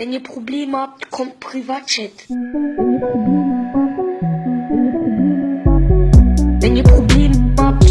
[0.00, 2.12] Wenn ihr Probleme habt, kommt Privatchat.
[6.60, 7.84] Wenn ihr Probleme habt,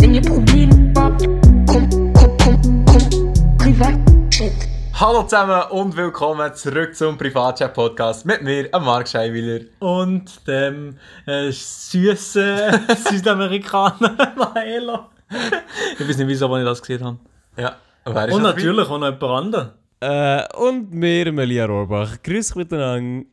[0.00, 1.20] wenn ihr Probleme habt,
[1.68, 4.52] kommt, kommt, kommt, kommt Privatchat.
[4.94, 9.66] Hallo zusammen und willkommen zurück zum Privatchat-Podcast mit mir, Marc Scheiwiller.
[9.80, 15.10] und dem äh, süßen Südamerikaner Maelo.
[15.98, 17.18] Ich weiß nicht, wieso ich das gesehen habe.
[17.58, 17.76] Ja,
[18.06, 19.68] Und natürlich auch noch jemand anderes.
[20.04, 22.22] Äh, und mir, Melia Rohrbach.
[22.22, 23.24] Grüß dich miteinander.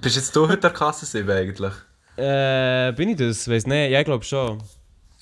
[0.00, 1.72] Bist jetzt du heute der Kasse 7 eigentlich?
[2.16, 3.48] Äh, bin ich das?
[3.48, 4.60] Weiß nicht, ja, ich glaube schon.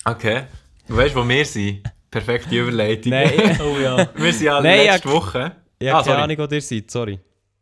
[0.03, 0.43] Okay.
[0.87, 1.83] Du weißt, wo wir sind?
[2.09, 3.11] Perfekte Überleitung.
[3.11, 4.07] Nein, Oh ja.
[4.15, 5.51] wir sind ja Nein, letzte ja- Woche.
[5.79, 6.33] ich Ah, habe keine sorry.
[6.33, 7.19] Ahnung, wo ihr seid, sorry.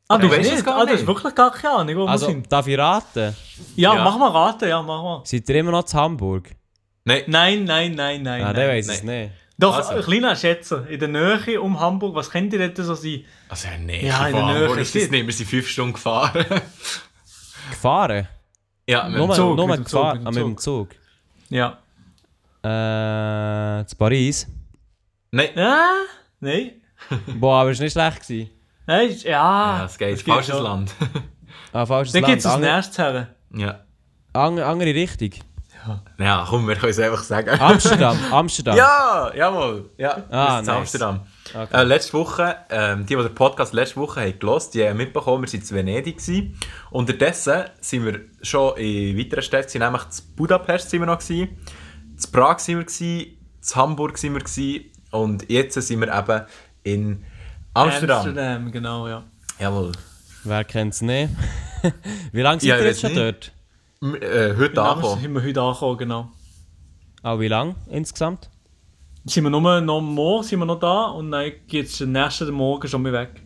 [0.07, 0.83] Ah, du Weißt es gar nicht?
[0.83, 2.51] Ah, du hast wirklich gar keine Ahnung, wo Also, wir sind.
[2.51, 3.35] darf ich raten?
[3.75, 4.03] Ja, Ja.
[4.03, 5.21] mach mal raten, ja, mach mal.
[5.25, 6.49] Seid ihr immer noch zu Hamburg?
[7.05, 8.41] Nein, Nein, nein, nein, nein.
[8.41, 8.55] ah, nein.
[8.55, 9.31] der weiß es nicht.
[9.63, 9.89] Doch, Also.
[9.93, 10.87] ein kleiner Schätzer.
[10.87, 13.23] In der Nähe um Hamburg, was könnte dort so sein?
[13.49, 15.25] also ja, nein, Ja, in der von Nähe Hamburg ist es nicht.
[15.27, 16.45] Wir sind fünf Stunden gefahren.
[17.69, 18.27] Gefahren?
[18.87, 20.17] ja, mit Nur, dem Zug, nur mit dem Zug, gefahren?
[20.23, 20.89] mit dem Ah, mit dem Zug.
[21.49, 21.77] Ja.
[22.63, 24.47] Äh, zu Paris?
[25.31, 25.49] Nein.
[25.55, 25.89] Ja?
[26.39, 26.71] Nein?
[27.39, 28.21] Boah, aber es war nicht schlecht.
[28.27, 28.49] Gewesen.
[28.85, 29.31] Nein, ist- ja.
[29.79, 30.13] Ja, es geht.
[30.13, 30.63] das gibt Falsches schon.
[30.63, 30.93] Land.
[31.75, 32.33] Ah, falsches Dann Land.
[32.33, 33.35] geht es als Ander- nächstes her.
[33.55, 33.79] ja.
[34.33, 35.31] Andere Richtung.
[36.17, 37.49] Ja, komm, wir können es einfach sagen.
[37.59, 38.77] Amsterdam, Amsterdam.
[38.77, 39.89] Ja, jawohl.
[39.97, 40.69] Ja, Ah, nice.
[40.69, 41.21] Amsterdam.
[41.53, 41.67] Okay.
[41.81, 45.43] Äh, letzte Woche, ähm, die, die den Podcast letzte Woche haben gelost, die haben mitbekommen,
[45.45, 46.17] wir waren in Venedig.
[46.17, 46.57] Gewesen.
[46.91, 51.49] Unterdessen sind wir schon in weiteren Städten, gewesen, nämlich in Budapest sind wir noch, gewesen,
[51.49, 56.41] in Prag sind wir, gewesen, in Hamburg sind wir gewesen, und jetzt sind wir eben
[56.83, 57.25] in
[57.73, 58.17] Amsterdam.
[58.17, 59.23] Amsterdam, genau, ja.
[59.59, 59.91] Jawohl.
[60.45, 61.29] Wer kennt es nicht?
[62.31, 63.51] Wie lange seid Ja, ihr jetzt schon weiß dort?
[64.03, 65.21] Äh, heute angekommen.
[65.21, 66.31] sind wir heute angekommen, genau.
[67.21, 68.49] Ah, wie lange insgesamt?
[69.25, 72.51] Sind wir nur noch morgen sind wir noch da und dann geht es den nächsten
[72.53, 73.41] Morgen schon mal weg.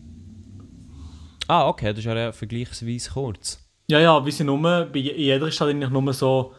[1.46, 3.64] Ah, okay, das ist ja vergleichsweise kurz.
[3.88, 6.52] Ja, ja, wir sind nur, bei jeder Stadt eigentlich nur so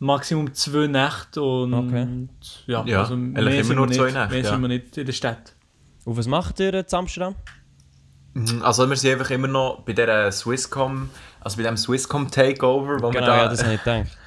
[0.00, 2.28] Maximum zwei Nächte und Okay.
[2.66, 4.50] ja, Ja, also eigentlich mehr immer sind nur wir zwei nicht, Nächte, Mehr ja.
[4.50, 5.54] sind wir nicht in der Stadt.
[6.04, 7.36] Und was macht ihr in Amsterdam?
[8.34, 11.08] Mhm, Also wir sind einfach immer noch bei dieser Swisscom,
[11.44, 13.36] also bei dem Swisscom Takeover, wo wir Genau, da...
[13.36, 14.18] ja, das habe ich gedacht.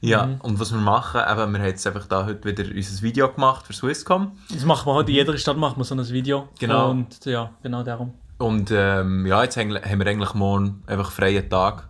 [0.00, 0.40] Ja, Mhm.
[0.40, 3.66] und was wir machen, eben, wir haben jetzt einfach da heute wieder unser Video gemacht
[3.66, 4.32] für Swisscom.
[4.52, 6.48] Das machen wir halt in jeder Stadt machen wir so ein Video.
[6.58, 6.90] Genau.
[6.90, 8.12] Und ja, genau darum.
[8.38, 11.86] Und ähm, ja, jetzt haben wir eigentlich morgen einfach freien Tag,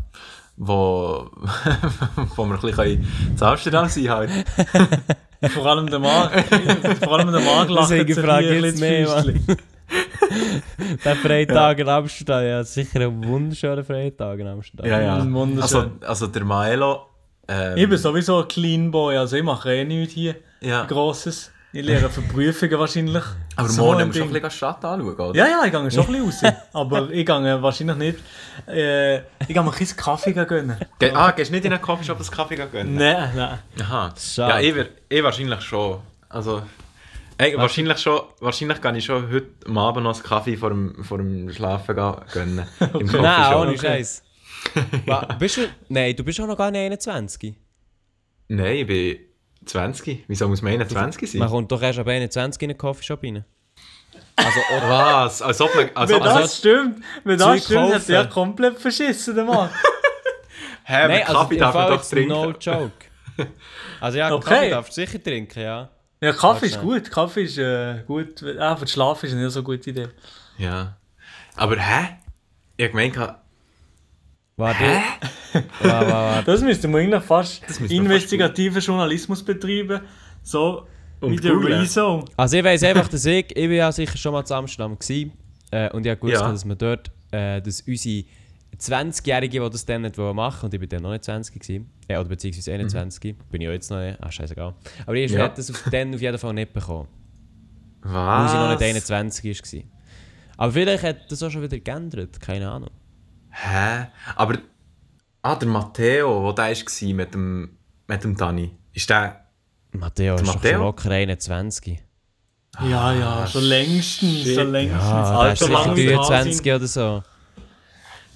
[0.59, 1.31] wo,
[2.37, 3.06] wo wir ein bisschen
[3.37, 4.31] zu Amsterdam sein halt.
[5.54, 6.32] Vor allem der Marc,
[7.03, 9.25] vor allem der Marc lacht jetzt bisschen mehr.
[11.05, 14.87] Der Freitag in Amsterdam, ja, sicher ein wunderschöner Freitag in Amsterdam.
[14.87, 15.27] Ja, ja.
[15.61, 17.07] Also, also der Maelo...
[17.49, 20.85] Ähm, Ich bin sowieso ein Clean Boy, also ich mache eh nichts hier ja.
[20.85, 21.51] Grosses.
[21.75, 23.23] Ich lehre für Prüfungen wahrscheinlich.
[23.57, 25.35] Aber So morgen haben wir schon ein bisschen die Stadt anschauen, oder?
[25.35, 26.55] Ja, ja, ich gehe schon ein bisschen raus.
[26.75, 28.19] Aber ich gehe wahrscheinlich nicht.
[28.69, 30.77] Äh, ich gehe mir ein bisschen Kaffee gönnen.
[30.99, 32.95] Ge ah, gehst du nicht in einen Coffeeshop einen Kaffee gönnen?
[32.95, 33.59] Nein, nein.
[33.81, 34.13] Aha.
[34.21, 34.53] Schade.
[34.53, 36.01] Ja, ich, wär- ich wahrscheinlich schon.
[36.29, 36.63] Also,
[37.43, 38.21] ey, wahrscheinlich schon.
[38.41, 41.95] Wahrscheinlich kann ich schon heute am Abend noch einen Kaffee vor dem, vor dem Schlafen
[41.97, 42.67] gehen, gönnen.
[42.81, 43.61] Im Nein, Coffeeshop.
[43.61, 43.79] ohne Okay.
[43.79, 44.23] Scheiß.
[45.07, 47.55] Wa- bist du, nein, du bist auch noch gar nicht 21.
[48.49, 49.19] Nein, ich bin
[49.67, 50.25] 20.
[50.29, 51.39] Wieso muss man 21 sein?
[51.41, 53.45] Man kommt doch erst ab 21 in einen Coffeeshop rein.
[54.37, 54.89] Also, oder,
[55.25, 55.43] Was?
[55.43, 55.91] Als ob man.
[55.95, 58.13] Als Wenn ob, das als, stimmt, wenn das stimmt, hat kaufen.
[58.15, 59.69] er komplett verschissen, der Mann.
[60.85, 62.29] hä, mit Kaffee im darf man doch trinken.
[62.29, 62.93] No joke.
[64.01, 64.49] Also ja, Okay.
[64.55, 65.91] Kaffee darfst du sicher trinken, ja.
[66.22, 67.10] Ja, Kaffee ist gut.
[67.10, 68.44] Kaffee ist äh, gut.
[68.59, 70.09] Ah, für den Schlaf ist eine nicht so gute Idee.
[70.56, 70.97] Ja.
[71.56, 72.16] Aber hä?
[72.77, 73.16] Ich hab gemeint,
[74.56, 74.84] Warte.
[74.84, 75.03] Hä?
[76.47, 80.00] Das müsste man eigentlich fast investigativen Journalismus betreiben.
[80.43, 80.87] So
[81.21, 81.53] Und wie der.
[81.53, 82.25] Rezo.
[82.37, 84.97] Also ich weiss einfach, dass ich, ich bin ja sicher schon mal zu Amsterdam
[85.72, 86.50] äh, und ich habe gewusst, Ja.
[86.50, 88.25] dass wir dort, äh, dass unsere
[88.82, 91.91] 20-Jährige, die das dann nicht machen wollten, und ich bin dann noch nicht 20 gewesen,
[92.09, 94.75] äh, oder beziehungsweise 21, bin ich auch jetzt noch nicht, ah scheißegal.
[95.06, 95.44] Aber ich Ja.
[95.44, 97.09] hätte das auf, dann auf jeden Fall nicht bekommen,
[98.03, 98.50] weil was?
[98.53, 99.44] sie noch nicht 21
[99.75, 99.82] war.
[100.59, 102.91] Aber vielleicht hat das auch schon wieder geändert, keine Ahnung.
[103.50, 104.06] Hä?
[104.37, 104.58] Aber.
[105.43, 107.76] Ah, der Matteo, der da war mit dem,
[108.06, 108.70] mit dem Dani.
[108.93, 109.44] Ist der.
[109.90, 110.73] Matteo ist doch Matteo?
[110.73, 111.99] schon locker 21.
[112.81, 114.55] Ja, ja, schon längstens, shit.
[114.58, 115.02] schon längstens.
[115.02, 117.23] Ah, der Alter, ist sicher lang wie der 23 oder so.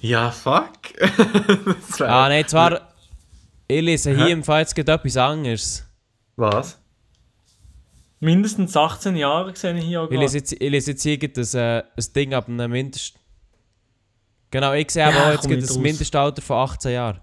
[0.09, 0.71] Ja, fuck.
[1.89, 2.93] das Ah nein, zwar,
[3.69, 4.33] ich lese hier Hä?
[4.33, 5.85] im Fall jetzt gerade etwas anderes.
[6.37, 6.79] Was?
[8.21, 10.39] Mindestens 18 Jahre sehe ich hier auch Ich lese gerade.
[10.39, 13.15] jetzt, ich lese jetzt hier gerade das, äh, ein Ding ab einem Mindest...
[14.51, 15.83] Genau, ich sehe aber Ja, auch jetzt gerade nicht das raus.
[15.83, 17.21] Mindestalter von 18 Jahren.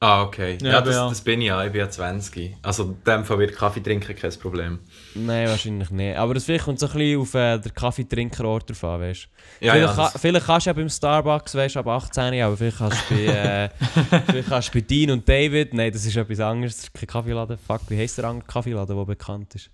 [0.00, 0.56] Ah, okay.
[0.62, 1.08] Ja, Ja, das, ja.
[1.08, 1.64] das bin ich ja.
[1.64, 2.56] Ich bin ja 20.
[2.62, 4.78] Also in dem Fall wird Kaffee trinken kein Problem.
[5.14, 6.16] Nein, wahrscheinlich nicht.
[6.16, 9.28] Aber das vielleicht kommt so ein bisschen auf äh, den Kaffeetrinkerort drauf an, weißt
[9.60, 9.66] du.
[9.66, 12.56] Ja, vielleicht, ja, ka- vielleicht kannst du ja beim Starbucks, weißt du, ab 18, aber
[12.56, 13.68] vielleicht kannst du bei, äh,
[14.26, 17.58] vielleicht kannst du bei Dean und David, nein, das ist etwas anderes, kein Kaffeeladen.
[17.58, 19.70] Fuck, wie heisst der andere Kaffeeladen, der bekannt ist?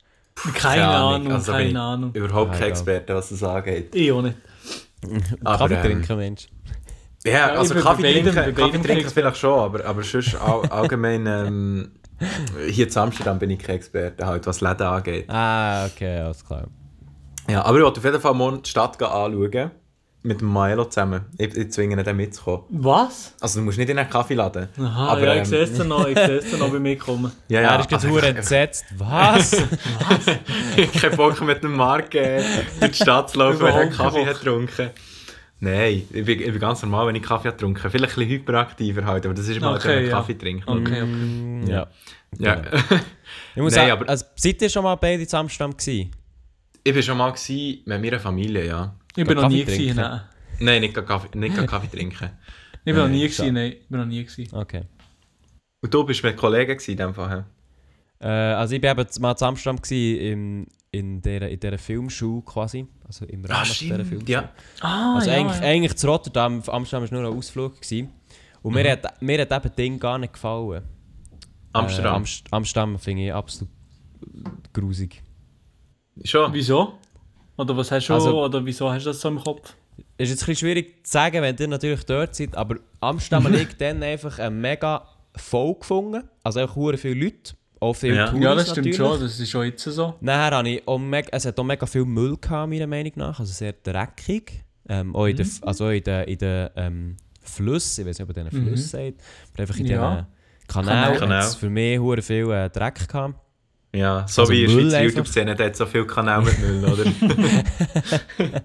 [0.54, 2.10] Keine Ahnung, Also bin keine ich Ahnung.
[2.14, 2.68] Überhaupt kein.
[2.70, 3.94] Experte, was das angeht.
[3.94, 4.36] Ich auch nicht.
[5.44, 6.46] Aber, ähm, Kaffeetrinker, Mensch.
[7.24, 11.92] Ja, Ja, also Kaffee trinken, Kaffee trinken vielleicht schon, aber, aber sonst all, allgemein ähm,
[12.68, 15.28] hier in Amsterdam bin ich kein Experte, halt, was Läden angeht.
[15.28, 16.66] Ah, okay, alles klar.
[17.48, 19.70] Ja, aber ich wollte auf jeden Fall morgen die Stadt gehen anschauen.
[20.22, 21.26] Mit dem Maelo zusammen.
[21.38, 22.64] Ich, ich zwinge ihn dann mitzukommen.
[22.70, 23.34] Was?
[23.40, 24.68] Also du musst nicht in einen Kaffee laden.
[24.76, 26.80] Aha, aber, ja, ähm, ich sehe es dann noch, ich sehe es dann noch bei
[26.80, 27.30] mir kommen.
[27.46, 28.84] Ja, er ist also jetzt also, entsetzt.
[28.98, 29.52] Was?
[30.76, 32.42] ich habe keinen Bock mit dem Mark äh,
[32.80, 34.90] durch die Stadt zu laufen, wenn er einen Kaffee hat getrunken.
[35.58, 37.90] Nein, ich bin, ich bin ganz normal, wenn ich Kaffee habe getrunken.
[37.90, 40.16] Vielleicht ein bisschen hyperaktiver halt, aber das ist mal, Okay, wenn ich ja.
[40.16, 40.68] Kaffee trinke.
[40.68, 41.04] Okay, okay.
[41.04, 41.86] Mm, ja.
[42.38, 42.62] Ja.
[43.54, 46.10] Ich muss Nein, sagen, aber- also, seid ihr schon mal beide in Amsterdam gewesen?
[46.84, 48.94] ich war schon mal gewesen, mit meiner Familie, ja.
[49.16, 50.20] Ich bin noch nie gewesen, nein.
[50.60, 52.30] Nein, nicht Kaffee, nicht Kaffee trinken.
[52.88, 53.72] Ich bin noch nie gewesen, nein.
[53.72, 54.54] Ich bin noch nie gewesen.
[54.54, 54.82] Okay.
[55.82, 57.44] Und du bist mit Kollegen gewesen, in dem Fall.
[58.20, 62.42] Äh, also ich war eben mal in Amsterdam gewesen, in, in dieser in dieser Filmschule
[62.42, 62.86] quasi.
[63.06, 64.20] Also im Rahmen dieser Filmschule.
[64.20, 64.48] Ah, Ja.
[64.80, 65.66] Ah, Also ja, eigentlich, ja.
[65.66, 67.76] eigentlich zu Rotterdam, Amsterdam war nur ein Ausflug.
[67.80, 68.10] Gewesen.
[68.62, 68.82] Und Mhm.
[68.82, 70.82] mir, hat, mir hat eben das Ding gar nicht gefallen.
[71.72, 72.12] Amsterdam.
[72.12, 73.70] Äh, Amst Amsterdam finde ich absolut
[74.72, 75.22] grusig.
[76.24, 76.52] Schon.
[76.52, 76.94] Wieso?
[77.56, 79.74] Oder was hast du, Also- oder wieso hast du das so im Kopf?
[80.18, 83.80] Ist jetzt ein bisschen schwierig zu sagen, wenn ihr natürlich dort seid, aber Amsterdam liegt
[83.80, 85.06] dann einfach ein mega
[85.36, 86.24] voll gefunden.
[86.42, 88.34] Also auch hure viele Leute, auch viele Ja.
[88.34, 88.96] Ja, das stimmt natürlich.
[88.96, 90.14] schon, das ist schon jetzt so.
[90.20, 93.38] Nachher habe ich auch mega, es hat auch mega viel Müll gehabt, meiner Meinung nach,
[93.40, 94.64] also sehr dreckig.
[94.88, 95.52] Ähm, auch in den, Mhm.
[95.62, 98.88] also auch in den, in den ähm, Flüssen, ich weiß nicht, ob ihr diesen Flüssen
[98.88, 99.14] sagt,
[99.52, 100.10] aber einfach in Ja.
[100.12, 100.26] diesen
[100.68, 101.36] Kanälen Kanäle.
[101.38, 103.34] hat es für mich hure viel äh, Dreck gehabt.
[103.94, 105.02] Ja, so Also wie in der Schweizer.
[105.04, 107.04] YouTube-Szene, der hat so viel Kanäle mit Müll, oder?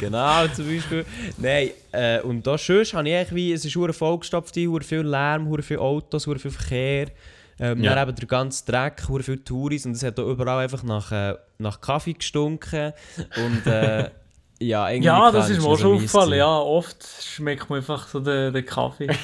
[0.00, 1.04] genau, zum Beispiel.
[1.38, 5.00] Nein, äh, und da sonst habe ich eigentlich wie, es ist hure vollgestopft, hure viel
[5.00, 7.06] Lärm, hure viel Autos, hure viel Verkehr.
[7.60, 7.94] Ähm, Ja.
[7.94, 11.12] Dann eben der ganze Dreck, hure viel Touris und es hat auch überall einfach nach,
[11.12, 12.92] äh, nach Kaffee gestunken
[13.44, 14.10] und äh,
[14.68, 16.34] ja, irgendwie Ja, das ist mir auch schon aufgefallen.
[16.34, 19.08] Ja, oft schmeckt man einfach so den, den Kaffee.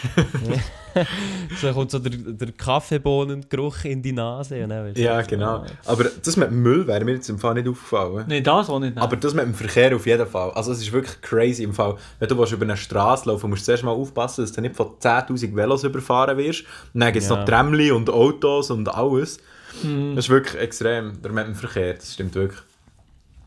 [1.60, 4.66] So kommt so der, der Kaffeebohnengeruch in die Nase.
[4.66, 5.64] Du, ja, genau.
[5.86, 8.24] Aber das mit dem Müll wäre mir jetzt im Fall nicht aufgefallen.
[8.28, 8.96] Nein, das auch nicht.
[8.96, 9.04] nein.
[9.04, 10.50] Aber das mit dem Verkehr auf jeden Fall.
[10.50, 11.94] Also es ist wirklich crazy im Fall.
[12.18, 14.74] Wenn du willst über eine Straße laufen musst du zuerst mal aufpassen, dass du nicht
[14.74, 16.64] von 10'000 Velos überfahren wirst.
[16.92, 17.36] Und dann gibt es Ja.
[17.36, 19.38] noch Tramli und Autos und alles.
[19.84, 20.16] Mhm.
[20.16, 21.94] Das ist wirklich extrem, der mit dem Verkehr.
[21.94, 22.60] Das stimmt wirklich.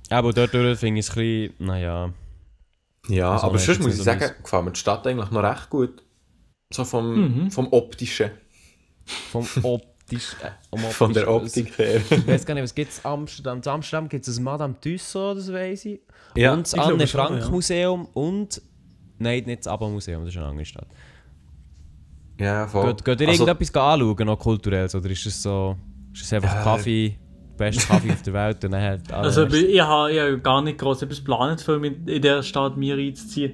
[0.09, 2.13] Aber dort finde ich es ein bisschen, naja.
[3.09, 5.69] Ja, Also, aber das sonst muss ich sagen, gefällt mir die Stadt eigentlich noch recht
[5.69, 6.03] gut.
[6.73, 7.51] So vom, Mhm.
[7.51, 8.31] vom Optischen.
[9.05, 12.01] Vom optisch, äh, Von der Optik her.
[12.09, 13.61] Ich weiß gar nicht, was gibt es in Amsterdam?
[13.63, 15.99] In Amsterdam gibt es ein Madame Tussauds, das weiß ich.
[16.35, 17.49] Ja, und das Anne Frank ja.
[17.49, 18.61] Museum und.
[19.19, 20.87] Nein, nicht das ABBA Museum, das ist eine andere Stadt.
[22.39, 22.93] Ja, voll.
[22.95, 24.95] Geht, geht ihr Also- irgendetwas anschauen, noch kulturelles?
[24.95, 25.77] Oder ist es so.
[26.13, 26.63] Ist es einfach Äh.
[26.63, 27.17] Kaffee,
[27.57, 29.01] der beste Kaffee auf der Welt und dann.
[29.11, 32.97] Also ich habe habe gar nicht groß etwas geplant, für mich in der Stadt mir
[32.97, 33.53] reinzuziehen.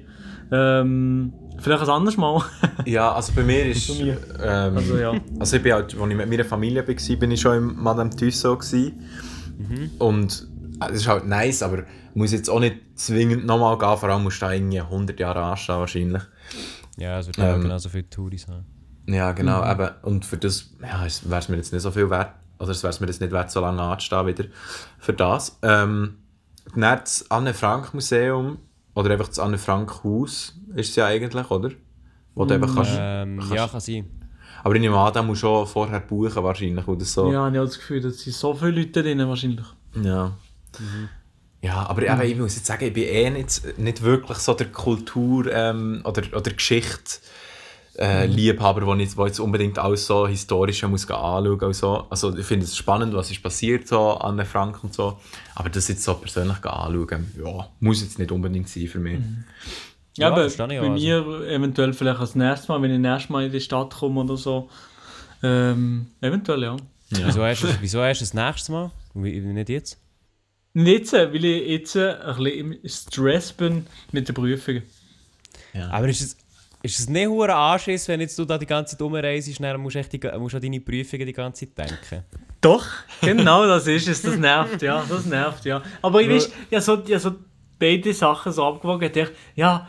[0.52, 2.42] Ähm, vielleicht ein anderes Mal.
[2.86, 4.00] Ja, also bei mir ist.
[4.00, 4.16] Mir.
[4.42, 5.12] Ähm, Also, ja.
[5.38, 8.10] Also ich bin halt, als ich mit meiner Familie war, bin ich schon im Madame
[8.10, 8.72] Tussauds.
[8.72, 9.90] Mhm.
[9.98, 10.48] Und
[10.80, 14.22] äh, es ist halt nice, aber muss jetzt auch nicht zwingend nochmal gehen, vor allem
[14.22, 16.22] musst du da irgendwie 100 Jahre anstehen wahrscheinlich.
[16.96, 18.64] ja, es wird ja ähm, genauso viele Touris haben.
[19.06, 19.70] Ja, genau, Mhm.
[19.70, 19.90] eben.
[20.02, 22.90] Und für das ja, wäre es mir jetzt nicht so viel wert, oder es wäre
[22.90, 24.44] es mir jetzt nicht wert, so lange anzustehen wieder
[24.98, 25.58] für das.
[25.62, 26.18] Ähm,
[26.74, 28.58] dann das Anne Frank Museum,
[28.94, 31.70] oder einfach das Anne Frank Haus, ist es ja eigentlich, oder?
[32.34, 34.08] Wo du einfach kannst, Ähm, kannst- ja, kann sein.
[34.62, 37.32] Aber ich nehme an, da musst du schon vorher buchen wahrscheinlich, oder so.
[37.32, 39.66] Ja, ich habe das Gefühl, da sind so viele Leute drin wahrscheinlich.
[40.02, 40.32] Ja.
[41.62, 44.68] Ja, aber eben, ich muss jetzt sagen, ich bin eh nicht, nicht wirklich so der
[44.72, 47.20] Kultur- ähm, oder, oder Geschichte
[48.00, 52.06] äh, Liebhaber, wo, ich, wo jetzt unbedingt alles so historisch muss anschauen und so.
[52.08, 55.18] Also ich finde es spannend, was ist passiert so an Frank und so.
[55.54, 59.18] Aber das jetzt so persönlich anschauen, ja, muss jetzt nicht unbedingt sein für mich.
[59.18, 59.20] Ja,
[60.16, 63.44] Ja, aber ich bei auch, mir eventuell vielleicht als nächstes Mal, wenn ich nächstes Mal
[63.44, 64.68] in die Stadt komme oder so.
[65.42, 66.76] Ähm, eventuell, ja.
[67.10, 68.90] Wieso, hast du, wieso hast du das nächste Mal?
[69.14, 69.98] Wie, nicht jetzt?
[70.74, 74.82] Und jetzt, weil ich jetzt ein bisschen im Stress bin mit den Prüfungen.
[75.90, 76.36] Aber ist es,
[76.82, 79.96] ist es nicht hure Anschiss, wenn jetzt du da die ganze Zeit rumreist, dann musst
[79.96, 82.24] du echt die, musst an deine Prüfungen die ganze Zeit denken?
[82.60, 82.86] Doch,
[83.20, 84.22] genau das ist es.
[84.22, 85.04] Das nervt, ja.
[85.08, 85.82] Das nervt, ja.
[86.02, 87.32] Aber ich weiß, ja, so, ja, so
[87.78, 89.06] beide Sachen so abgewogen.
[89.06, 89.88] Ich dachte, ja,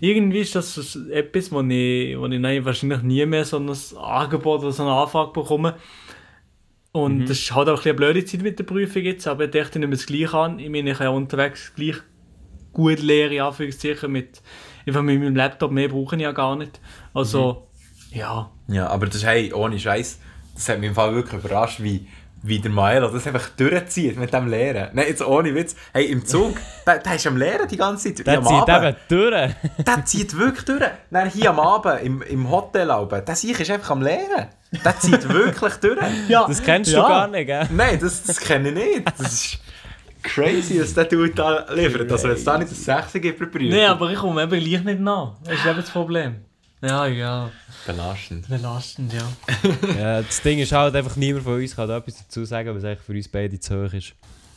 [0.00, 4.60] irgendwie ist das etwas, wo ich, wo ich nein, wahrscheinlich nie mehr so ein Angebot
[4.60, 5.74] oder so eine Anfrage bekomme.
[6.92, 9.44] Und das ist halt auch ein bisschen eine blöde Zeit mit der Prüfung jetzt, aber
[9.44, 10.58] ich dachte, ich nehme es gleich an.
[10.58, 11.96] Ich meine, ich kann ja unterwegs gleich
[12.72, 14.40] gut lernen, in Anführungszeichen, mit,
[14.88, 16.80] einfach mit meinem Laptop, mehr brauche ich ja gar nicht.
[17.14, 17.66] Also,
[18.12, 18.50] ja.
[18.68, 20.18] Ja, aber das ist, hey, ohne Scheiß,
[20.54, 22.06] das hat mich im Fall wirklich überrascht, wie,
[22.42, 24.90] wie der Maelo das einfach durchzieht mit dem Lehren.
[24.92, 25.74] Nein, jetzt ohne Witz.
[25.92, 28.26] Hey, im Zug, der, der ist am Lehren die ganze Zeit.
[28.26, 28.88] Der zieht Abend.
[28.88, 29.50] eben durch.
[29.86, 30.84] Der zieht wirklich durch.
[31.10, 32.88] Dann hier am Abend, im, im Hotel,
[33.26, 34.48] der Sieg ist einfach am Lehren.
[34.84, 35.98] Der zieht wirklich durch.
[36.28, 36.46] ja.
[36.46, 37.08] Das kennst du Ja.
[37.08, 37.66] gar nicht, gell?
[37.70, 39.12] Nein, das, das kenne ich nicht.
[39.18, 39.58] Das ist
[40.22, 42.10] crazy, was der Dude da liefert.
[42.10, 43.70] Also, wenn es da nicht das 6 gibt, überprüfen.
[43.70, 45.34] Nein, aber ich komme eben gleich nicht nach.
[45.44, 46.36] Das ist eben das Problem.
[46.80, 47.50] Ja, ja.
[47.86, 48.48] Belastend.
[48.48, 49.28] Belastend, ja.
[49.98, 52.84] Ja, das Ding ist halt einfach, niemand von uns kann da etwas dazu sagen, was
[52.84, 54.14] eigentlich für uns beide zu hoch ist.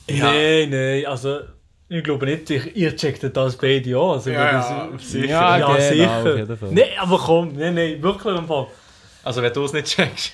[0.08, 0.26] Ja.
[0.26, 1.40] Nein, nein, also
[1.90, 4.12] ich glaube nicht, ich, ihr checkt das beide an.
[4.12, 5.26] Also, Ja, ja, sicher.
[5.26, 6.58] Ja, ja, genau, sicher.
[6.72, 8.68] Nein, aber komm, nein, nein, wirklich im Fall.
[9.24, 10.34] Also, wenn du es nicht checkst.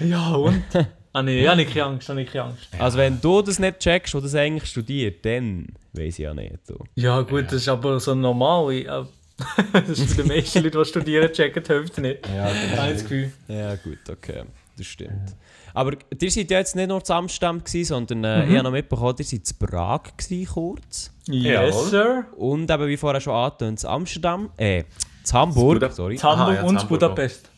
[0.00, 0.62] Ja, und?
[1.12, 2.68] Ah, nee, ja, nicht keine Angst, habe nicht keine Angst.
[2.78, 6.58] Also wenn du das nicht checkst, wo das eigentlich studiert, dann weiß ich ja nicht.
[6.66, 6.78] Du.
[6.94, 8.72] Ja, gut, das ist aber so normal.
[8.72, 9.04] Ich, äh,
[9.72, 12.26] das ist für die meisten Leute, die studieren, checken die Hälfte nicht.
[12.26, 13.32] Ja, Habe ich das Gefühl.
[13.48, 14.42] Ja gut, okay,
[14.76, 15.34] das stimmt.
[15.74, 18.72] Aber ihr seid ja jetzt nicht nur zu Amsterdam, gewesen, sondern äh, ich habe noch
[18.72, 21.12] mitbekommen, ihr seid zu Prag gewesen, kurz.
[21.26, 22.26] Yes, sir.
[22.36, 24.84] Und eben wie vorher schon angetönt, zu Amsterdam, äh,
[25.22, 26.16] zu Hamburg, sorry.
[26.16, 27.50] Zu Hamburg Aha, ja, und zu Budapest.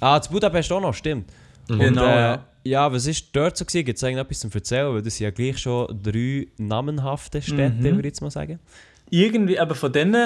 [0.00, 1.30] Ah, zu Budapest auch noch, stimmt.
[1.68, 2.44] Genau, Und, äh, ja.
[2.64, 3.64] Ja, was ist dort so?
[3.64, 4.92] Gibt es eigentlich etwas zum Erzählen?
[4.94, 7.82] Weil das sind ja gleich schon drei namenhafte Städte, Mhm.
[7.84, 8.58] würde ich jetzt mal sagen.
[9.10, 10.16] Irgendwie, aber von den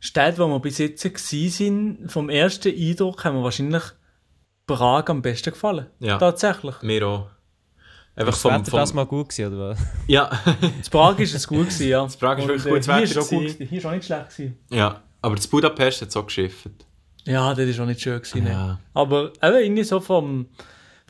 [0.00, 3.82] Städten, wo wir bis jetzt waren, vom ersten Eindruck haben wir wahrscheinlich
[4.66, 5.86] Prag am besten gefallen.
[6.00, 6.18] Ja.
[6.18, 6.80] Tatsächlich.
[6.82, 7.26] Mir auch.
[8.14, 9.78] Einfach das vom, Wetter vom, das mal gut gewesen, oder was?
[10.06, 10.30] Ja,
[10.60, 12.04] In Prag war es gut, gewesen, ja.
[12.04, 13.50] In Prag ist wirklich gutes Hier Wetter ist auch gut.
[13.68, 14.30] Hier ist auch nicht schlecht.
[14.36, 14.58] Gewesen.
[14.70, 15.02] ja.
[15.24, 16.68] Aber das Budapest hat so geschifft.
[17.24, 18.20] Ja, das ist auch nicht schön.
[18.20, 18.66] Gewesen, Ja.
[18.66, 18.78] ne.
[18.92, 20.46] Aber eben irgendwie so vom,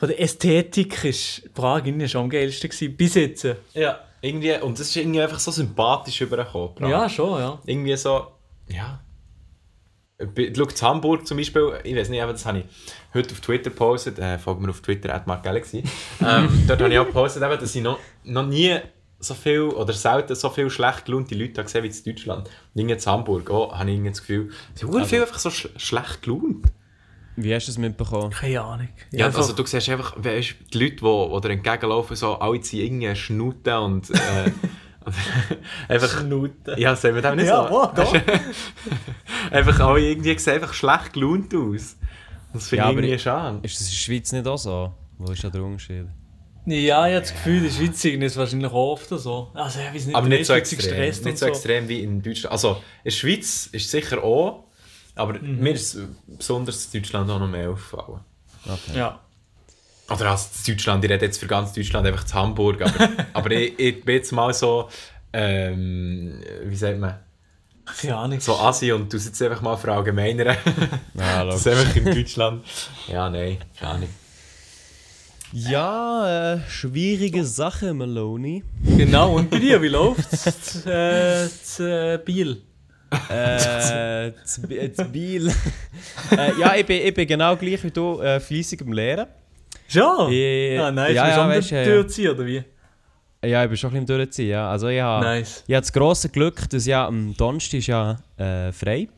[0.03, 3.47] von der Ästhetik ist Prag irgendwie schon am geilsten gewesen, bis jetzt.
[3.73, 3.99] Ja.
[4.19, 6.75] Irgendwie, und das ist irgendwie einfach so sympathisch übergekommen.
[6.75, 6.89] Prag.
[6.89, 7.57] Ja, schon, ja.
[7.65, 8.27] Irgendwie so,
[8.67, 8.99] ja.
[10.57, 12.65] Schau, zu Hamburg zum Beispiel, ich weiß nicht, aber das habe ich
[13.13, 17.05] heute auf Twitter gepostet, äh, folgt mir auf Twitter, at ähm, dort habe ich auch
[17.05, 18.77] gepostet, eben, dass ich noch, noch nie
[19.19, 22.49] so viel oder selten so viel schlecht gelaunte Leute gesehen wie in Deutschland.
[22.73, 25.69] Und zu Hamburg auch, habe ich das Gefühl, es sind also, viel einfach so sch
[25.77, 26.65] schlecht gelaunt.
[27.35, 28.29] Wie hast du das mitbekommen?
[28.31, 28.89] Keine Ahnung.
[29.11, 32.61] Ja, einfach- also du siehst einfach, weißt, die Leute, die, die dir entgegenlaufen, so, alle
[32.61, 34.51] ziehen irgendwie Schnuten und äh,
[35.89, 36.21] einfach...
[36.21, 36.75] Schnuten.
[36.79, 37.75] Ja, sehen wir dem nicht Ja, so?
[37.83, 38.13] oh, doch.
[39.51, 41.97] einfach alle irgendwie sehen einfach schlecht gelaunt aus.
[42.53, 43.59] Das finde Ja, ich aber irgendwie schade.
[43.63, 44.93] Ist das in der Schweiz nicht auch so?
[45.17, 46.05] Wo ist da der Unterschied?
[46.65, 49.49] Ja, ich habe das Gefühl, in der Schweiz ist es wahrscheinlich auch oft so.
[49.53, 50.99] Also, ich weiß nicht, Aber nicht so extrem.
[50.99, 52.51] Nicht so extrem wie in Deutschland.
[52.53, 52.75] Also, in
[53.05, 54.62] der Schweiz ist es sicher auch,
[55.15, 55.59] aber Mhm.
[55.59, 58.19] mir ist besonders in Deutschland auch noch mehr aufgefallen.
[58.65, 58.97] Okay.
[58.97, 59.19] Ja.
[60.09, 63.79] Oder als Deutschland, ich rede jetzt für ganz Deutschland einfach zu Hamburg, aber, aber ich,
[63.79, 64.89] ich bin jetzt mal so,
[65.31, 67.19] ähm, wie sagt man,
[68.01, 68.39] Keine Ahnung.
[68.39, 70.55] so Asi und du sitzt einfach mal verallgemeinern.
[71.15, 72.65] Ja, das ist einfach in Deutschland.
[73.07, 74.09] Ja, nein, keine Ahnung.
[75.51, 78.63] ja äh, schwierige Sache, Maloney.
[78.97, 80.85] Genau, und bei dir, wie läuft's?
[80.85, 82.61] äh, zu, äh, Biel.
[83.29, 85.47] Äh, zu, Bi- zu Biel.
[86.31, 89.27] äh, ja, ich bin, ich bin genau gleich wie du äh, fleissig am Lehren.
[89.87, 90.31] Schon?
[90.31, 91.13] Ich- ah, nice.
[91.15, 91.87] ja, Ja, ja, ja, weißt, du ja, ja.
[91.95, 92.63] durchziehen, oder wie?
[93.45, 94.49] Ja, ich bin schon ein bisschen am Durchziehen.
[94.49, 94.69] Ja.
[94.69, 95.63] Also ich habe Nice.
[95.67, 99.09] ich habe das grosse Glück, dass ja am Donnerstag ist ja äh, frei.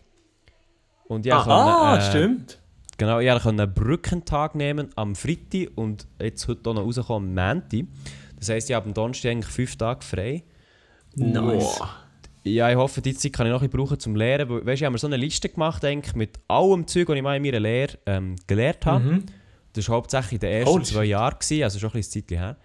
[1.07, 1.43] Und ich Ah.
[1.45, 2.57] Ah, äh, stimmt.
[2.97, 7.53] Genau, ich konnte einen Brückentag nehmen am Freitag und jetzt heute auch noch rauskommen am
[7.59, 7.81] Montag.
[8.39, 10.43] Das heisst, ich habe am Donnerstag eigentlich fünf Tage frei.
[11.15, 11.77] Nice.
[11.79, 11.89] Wow.
[12.47, 14.47] Ja, ich hoffe, die Zeit kann ich noch ein bisschen brauchen zum Lehren.
[14.47, 17.15] Weil, Weißt du, ich habe mir so eine Liste gemacht eigentlich, mit allem Zeug, das
[17.15, 19.03] ich mal in meiner Lehre ähm, gelernt habe.
[19.03, 19.25] Mhm.
[19.73, 22.37] Das war hauptsächlich in den ersten Holy zwei Jahren, gewesen, also schon ein bisschen Zeit
[22.37, 22.55] her.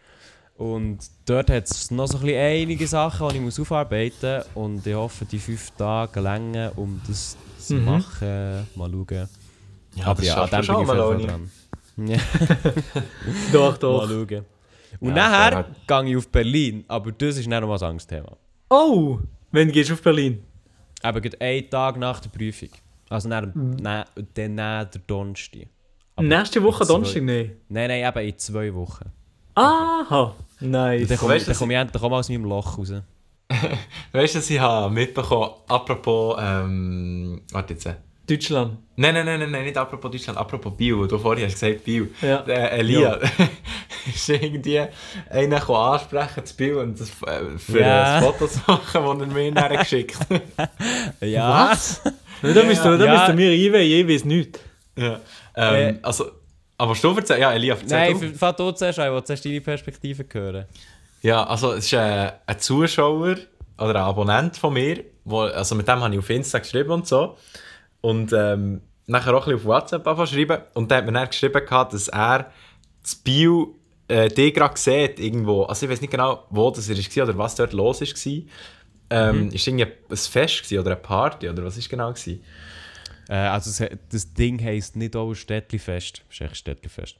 [0.56, 4.46] Und dort hat es noch so ein bisschen einige Sachen, die ich muss aufarbeiten muss.
[4.54, 7.84] Und ich hoffe, die fünf Tage länger, um das zu Mhm.
[7.86, 8.66] machen.
[8.74, 9.28] Mal schauen.
[9.96, 11.26] Ja, Aber ja, an dem bin ich Maloney.
[11.26, 11.50] dran.
[12.06, 12.18] Ja.
[13.52, 14.08] Doch, Mal doch.
[14.08, 14.44] schauen.
[15.00, 18.36] Und Ja, nachher gehe ich auf Berlin, aber das ist nicht noch mal ein Angstthema.
[18.68, 19.18] Oh,
[19.52, 20.42] wenn gehst du auf Berlin?
[21.02, 22.68] Aber gerade einen Tag nach der Prüfung.
[23.08, 24.04] Also nach, dem- na,
[24.34, 25.66] dann nach der Donnerstag.
[26.16, 27.22] Aber Nächste Woche Donnerstag?
[27.22, 27.56] Nein.
[27.68, 29.10] Nein, nein, eben in zwei Wochen.
[29.54, 30.34] Aha.
[30.60, 31.02] Nice.
[31.02, 32.92] Und dann komme dass komm ich endlich auch mal aus meinem Loch raus.
[34.12, 37.88] Weißt du, was ich habe mitbekommen, apropos, ähm, warte jetzt.
[38.30, 38.78] Deutschland.
[38.96, 42.06] Nein, nein, nein, nein, nein, nicht apropos Deutschland, apropos Bio, du vorhin hast gesagt Bio.
[42.22, 42.38] Ja.
[42.42, 43.18] Der Elia
[44.14, 44.80] ist irgendwie
[45.30, 48.16] einer gekommen ansprechen zu Bio und das, äh, für Ja.
[48.18, 50.16] ein Foto zu machen, das er mir nachher geschickt
[50.56, 50.70] hat.
[51.20, 51.76] Ja.
[52.42, 53.12] Da müsst ihr, da Ja.
[53.26, 54.60] müsst mir einweihen, ich weiß nichts.
[54.96, 55.20] Ja.
[55.56, 55.98] Ähm, Äh.
[56.02, 56.30] also,
[56.78, 59.60] aber was du erzählst, ja, Elia, erzähl Nein, fang du zuerst ich will zuerst deine
[59.60, 60.64] Perspektive hören.
[61.22, 63.36] Ja, also es ist äh, ein Zuschauer
[63.78, 67.06] oder ein Abonnent von mir, wo, also mit dem habe ich auf Insta geschrieben und
[67.06, 67.36] so.
[68.00, 70.62] Und ähm, nachher auch ein bisschen auf WhatsApp angefangen zu schreiben.
[70.74, 72.50] Und der hat mir dann geschrieben, gehabt, dass er
[73.02, 73.76] das Bio
[74.10, 75.62] äh, die gerade sieht irgendwo.
[75.62, 78.42] Also ich weiß nicht genau, wo das war oder was dort los war.
[79.12, 82.42] Ähm, Ist irgendwie ein Fest oder eine Party oder was ist genau gewesen?
[83.28, 86.22] Äh, also es, das Ding heisst nicht auch Städtlifest.
[86.28, 87.19] Es ist echt Städtlifest.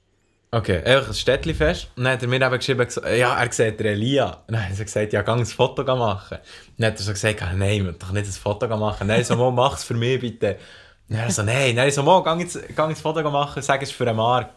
[0.52, 1.90] Okay, einfach ein Städtlifest.
[1.94, 4.42] Und dann hat er mir eben geschrieben, ja, er sieht den Elia.
[4.48, 6.38] Und dann hat er gesagt, ja, geh ein Foto machen.
[6.38, 9.06] Und dann hat er so gesagt, ah, nein, will doch nicht ein Foto machen.
[9.06, 10.56] Nein, so, mal, mach es für mich bitte.
[11.08, 13.80] Und dann so, nein, nein, so, mal, geh jetzt, geh jetzt ein Foto machen, sag
[13.82, 14.50] es für einen Mark.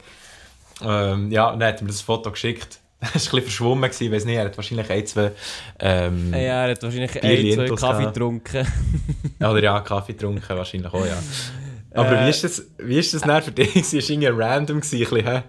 [0.81, 2.79] Ähm, ja, und dann hat er mir das Foto geschickt.
[2.99, 5.31] Das war ein bisschen verschwommen, ich weiß nicht, er hat wahrscheinlich ein, zwei,
[5.79, 8.65] ähm, Ja, er hat wahrscheinlich ein, zwei Kaffee getrunken.
[9.39, 11.17] oder ja, Kaffee getrunken, wahrscheinlich auch, ja.
[11.93, 12.25] Aber Äh.
[12.25, 13.75] wie ist das, wie ist das dann für dich?
[13.75, 15.43] Es war irgendwie random, gewesen, ein bisschen?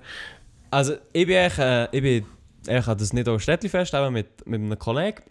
[0.75, 2.27] Also ich bin echt, äh, ich bin,
[2.67, 5.23] ich hatte das nicht auch Städtlifest, aber mit, mit einem Kollegen.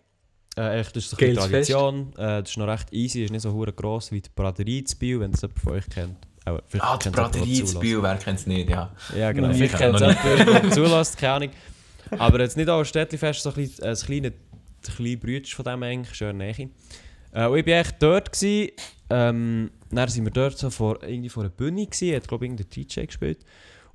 [0.56, 2.14] Äh, echt, das ist eine Tradition.
[2.14, 4.98] Äh, das ist noch recht easy, ist nicht so hure gross wie die Braterie zu
[4.98, 6.16] Biel, wenn das jemand von euch kennt.
[6.68, 7.78] Vielleicht Ah, die Braterie zu.
[7.78, 8.90] Biel, wer kennt es nicht, ja.
[9.18, 9.50] Ja, genau.
[9.50, 11.50] Nie Vielleicht kennt es jemand, der zulässt, keine Ahnung.
[12.12, 15.56] Aber jetzt nicht auch ein Städtlifest, so ein, bisschen, äh, ein kleiner, ein kleiner Brütsch
[15.56, 16.70] von dem eigentlich, schön Nähe.
[17.34, 18.32] Äh, und ich war echt dort.
[18.32, 18.72] Gewesen,
[19.10, 22.52] ähm, dann sind wir dort so vor, irgendwie vor einer Bühne, gewesen, hat glaube ich
[22.52, 23.40] irgendein DJ gespielt.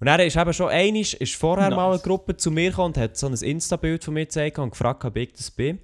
[0.00, 2.98] Und dann ist eben schon einmal, ist vorher mal eine Gruppe zu mir gekommen und
[2.98, 5.80] hat so ein Insta-Bild von mir gezeigt und gefragt, ob ich das bin.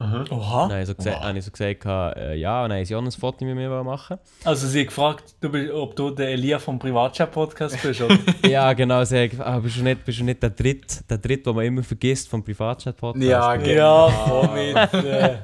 [0.00, 0.68] Oha.
[0.68, 2.96] Dann habe ich so gesagt, habe ich so gesagt äh, ja, und dann haben sie
[2.96, 6.30] auch ein Foto mit mir machen Also sie hat gefragt, du bist, ob du der
[6.30, 8.16] Elia vom Privatchat-Podcast bist, oder?
[8.48, 11.18] Ja, genau, sie hat gefragt, ah, bist du nicht, bist du nicht der Dritte, der
[11.18, 13.22] Dritte, den man immer vergisst vom Privatchat-Podcast?
[13.22, 14.08] Ja, genau.
[14.56, 15.04] ja, mit.
[15.04, 15.36] Äh,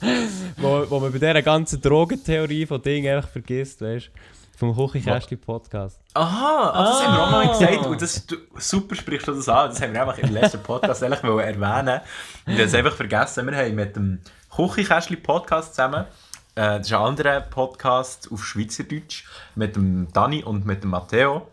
[0.56, 4.10] wo, wo man bei dieser ganzen Drogentheorie von Dingen einfach vergisst, weißt du?
[4.56, 6.00] Vom Küchenkästchen-Podcast.
[6.14, 7.42] Aha, ah, das haben wir auch noch Ah.
[7.42, 7.86] nicht gesagt.
[7.86, 9.70] Und das, du, super sprichst du das an.
[9.70, 12.00] Das haben wir einfach im letzten Podcast wollen erwähnen
[12.46, 13.46] Und ich habe es einfach vergessen.
[13.46, 14.20] Wir haben mit dem
[14.54, 16.04] Küchenkästchen-Podcast zusammen,
[16.54, 19.24] äh, das ist ein anderer Podcast auf Schweizerdeutsch,
[19.56, 21.48] mit dem Dani und mit dem Matteo.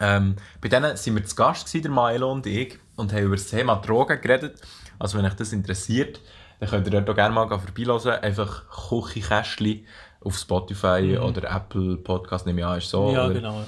[0.00, 3.36] Ähm, bei denen sind wir zu Gast, gewesen, der Milo und ich, und haben über
[3.36, 4.60] das Thema Drogen geredet.
[4.98, 6.20] Also wenn euch das interessiert,
[6.60, 8.20] dann könnt ihr dort auch gerne mal vorbeihören.
[8.22, 9.86] Einfach Küchenkästchen
[10.20, 13.12] auf Spotify oder Apple Podcast, nehme ich an, ist so.
[13.12, 13.34] ja, oder?
[13.34, 13.64] genau.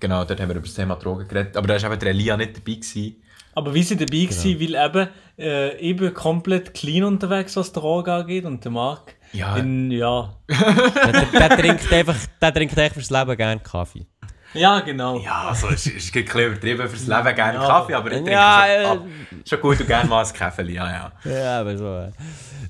[0.00, 1.56] Genau, dort haben wir über das Thema Drogen geredet.
[1.56, 2.74] Aber da war eben der Elia nicht dabei.
[2.74, 3.16] Gewesen.
[3.54, 8.10] Aber wie sie dabei gewesen, weil eben, äh, ich bin komplett clean unterwegs, was Drogen
[8.10, 9.56] angeht und der Marc Ja.
[9.56, 10.32] in, ja.
[10.48, 14.06] der, der, trinkt einfach, der trinkt einfach fürs Leben gerne Kaffee.
[14.54, 15.18] Ja, genau.
[15.20, 17.66] Ja, also es ist, es ein übertrieben fürs Leben gerne Ja.
[17.66, 19.48] Kaffee, aber ich trinke Ja, schon, äh.
[19.48, 20.90] schon gut und gerne mal ein Käffeli, ja,
[21.24, 21.30] ja.
[21.30, 21.86] Ja, aber so.
[21.98, 22.10] Äh.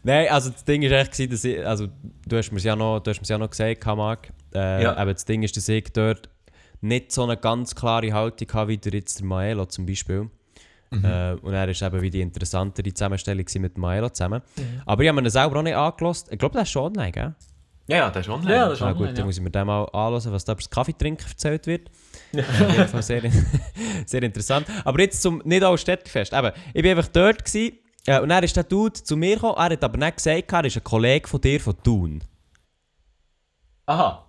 [0.02, 1.86] Nein, also das Ding ist echt, dass ich, also
[2.26, 4.28] du hast mir ja noch, du hast mir's ja noch gesagt, Marc.
[4.54, 4.96] Äh, Ja.
[4.96, 6.28] Aber das Ding ist, dass ich dort
[6.80, 10.30] nicht so eine ganz klare Haltung habe, wie der jetzt der Maelo zum Beispiel.
[10.90, 14.40] Äh, und er ist eben wie die interessantere Zusammenstellung mit Maelo zusammen.
[14.86, 16.28] Aber ich habe mir das selber auch nicht angelost.
[16.30, 17.34] Ich glaube, das ist schon online, gell?
[17.88, 18.54] Ja, ja, das ist online.
[18.54, 19.24] Ja, das ist Ah, gut, online, dann ja.
[19.26, 21.88] muss ich mir dann mal anschauen, was da über das Kaffeetrinken erzählt wird.
[22.32, 23.22] Äh, Auf jeden Fall sehr,
[24.06, 24.66] sehr interessant.
[24.84, 26.32] Aber jetzt zum nicht alles Städtefest.
[26.32, 29.54] Eben, ich war einfach dort gewesen, äh, und dann ist der Dude zu mir gekommen.
[29.56, 32.22] Er hat aber nicht gesagt, er ist ein Kollege von dir von Thun.
[33.86, 34.24] Aha.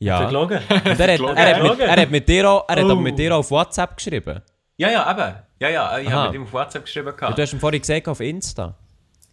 [0.00, 0.18] Ja.
[0.18, 0.58] Und Verlogen.
[0.68, 1.16] er hat, er, hat mit,
[1.58, 1.80] Gelogen.
[1.80, 2.96] er hat mit dir auch, er hat aber Oh.
[2.96, 4.40] mit dir auch auf WhatsApp geschrieben.
[4.76, 5.34] Ja, ja, eben.
[5.60, 7.08] Ja, ja, ich habe mit ihm auf WhatsApp geschrieben.
[7.08, 7.36] Und Gehabt.
[7.36, 8.76] du hast ihm vorhin gesagt auf Insta.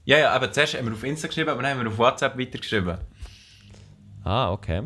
[0.06, 2.38] Ja, ja, aber zuerst haben wir auf Insta geschrieben, aber dann haben wir auf WhatsApp
[2.38, 2.98] weitergeschrieben.
[4.26, 4.82] Ah, okay.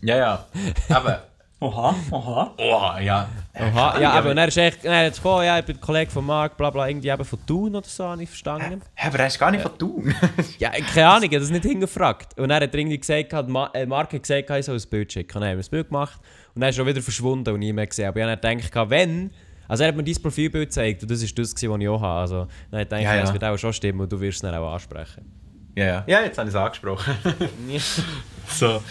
[0.00, 0.46] Ja, ja.
[0.88, 1.24] Aber,
[1.62, 2.54] Oha, oha.
[2.56, 3.28] oh, ja.
[3.52, 6.24] Aha, ja, aber und er ist echt, er hat gekommen, ja, ich bin Kollege von
[6.24, 8.80] Marc, bla bla, irgendwie eben von Thun oder so, habe ich verstanden.
[8.94, 10.14] Hä, aber er ist gar nicht von Thun.
[10.58, 12.38] Ja, keine Ahnung, ich habe das nicht hingefragt.
[12.38, 15.12] Und er hat irgendwie gesagt, hat Ma äh, Mark hat gesagt, ich soll ein Bild
[15.12, 15.36] schicken.
[15.36, 16.20] Und dann haben wir ein Bild gemacht
[16.54, 18.08] und dann ist er schon wieder verschwunden und nie mehr gesehen.
[18.08, 19.30] Aber ich habe dann gedacht, wenn...
[19.68, 22.20] Also er hat mir dein Profilbild gezeigt und das ist das, was ich auch habe.
[22.22, 23.20] Also dann habe ich gedacht, Ja, ja.
[23.20, 25.39] das wird auch schon stimmen und du wirst es dann auch ansprechen.
[25.76, 26.04] Ja, ja.
[26.06, 27.14] Ja, jetzt habe ich es angesprochen.
[28.48, 28.82] so.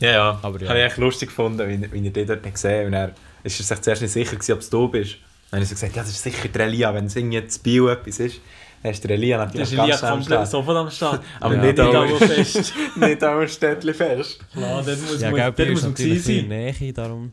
[0.00, 0.38] Ja, ja.
[0.42, 0.68] Aber ja.
[0.68, 3.12] Habe ich echt lustig gefunden, wie, wie ich dich dort nicht gesehen Und er
[3.44, 5.16] ist er sich zuerst nicht sicher gewesen, ob es du bist.
[5.50, 7.60] Dann habe ich so gesagt, ja, das ist sicher der Elia, wenn es irgendwie zu
[7.62, 8.40] Bio etwas ist.
[8.82, 11.24] Dann ist der Elia Das natürlich ist ganz Elia schnell am komplett sofort am Start.
[11.40, 11.62] Aber Ja.
[11.62, 12.72] nicht aber fest.
[12.96, 14.40] nicht auch ein Städtchen fest.
[14.52, 16.48] Klar, dort muss Ja, man, gell, dort muss man gewesen in sein.
[16.48, 17.32] Nähe, darum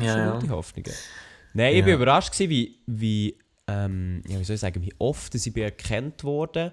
[0.00, 0.38] Ja, ja.
[0.38, 0.92] die Hoffnungen.
[1.54, 1.86] Nein, ich Ja.
[1.86, 3.36] war überrascht, gewesen, wie, wie,
[3.66, 6.72] ähm, ja, wie soll ich sagen, wie oft ich bin erkannt wurde.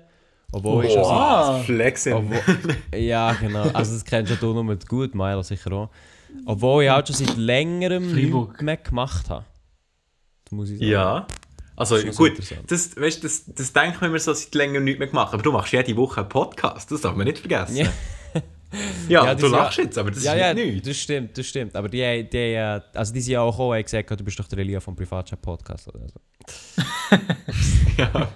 [0.52, 1.60] Obwohl ich Ah.
[1.64, 2.14] Flexing.
[2.14, 3.64] Obwohl, ja, genau.
[3.74, 5.90] Also das kennst ja du nur mit gut, Milo sicher auch.
[6.46, 9.46] Obwohl ich halt schon seit längerem nichts mehr gemacht habe.
[10.46, 10.92] Das muss ich sagen.
[10.92, 11.28] Ja.
[11.76, 12.34] Also Das gut,
[12.68, 15.34] das, weißt, das, das denkt man immer so seit längerem nicht mehr gemacht.
[15.34, 17.78] Aber du machst jede Woche einen Podcast, das darf man nicht vergessen.
[17.78, 17.86] Ja.
[19.10, 20.88] Ja, Ja, du lachst ja- jetzt, aber das ja, ist ja, nicht nichts.
[20.88, 21.76] das stimmt, das stimmt.
[21.76, 24.40] Aber die, die, äh, also die sind ja auch gekommen und haben gesagt, du bist
[24.40, 25.90] doch der Elia vom Privatchat-Podcast.
[25.90, 27.18] Oder so.
[27.98, 28.28] ja.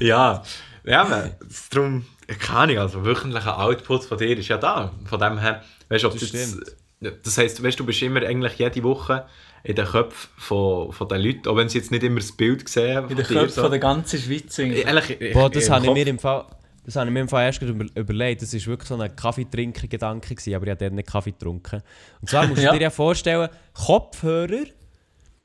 [0.00, 0.42] ja,
[0.84, 1.30] ja, aber
[1.70, 2.04] darum,
[2.38, 4.92] keine Ahnung, also wöchentlicher Output von dir ist ja da.
[5.04, 8.22] Von dem her, weißt du, ob Das du jetzt, das heisst, weißt, du bist immer
[8.22, 9.26] eigentlich jede Woche
[9.64, 12.68] in den Köpfen von, von den Leuten, auch wenn sie jetzt nicht immer das Bild
[12.68, 13.02] sehen.
[13.04, 13.62] In den dir, Köpfen so.
[13.62, 14.58] von der ganzen Schweiz.
[14.58, 16.46] Eigentlich, Boah, das habe ich mir im Fall...
[16.84, 18.42] Das habe ich mir im Fall erst über, überlegt.
[18.42, 21.80] Das war wirklich so ein Kaffeetrinker-Gedanke, aber ich habe dort nicht Kaffee getrunken.
[22.20, 22.72] Und zwar musst du Ja.
[22.72, 24.64] dir ja vorstellen, Kopfhörer,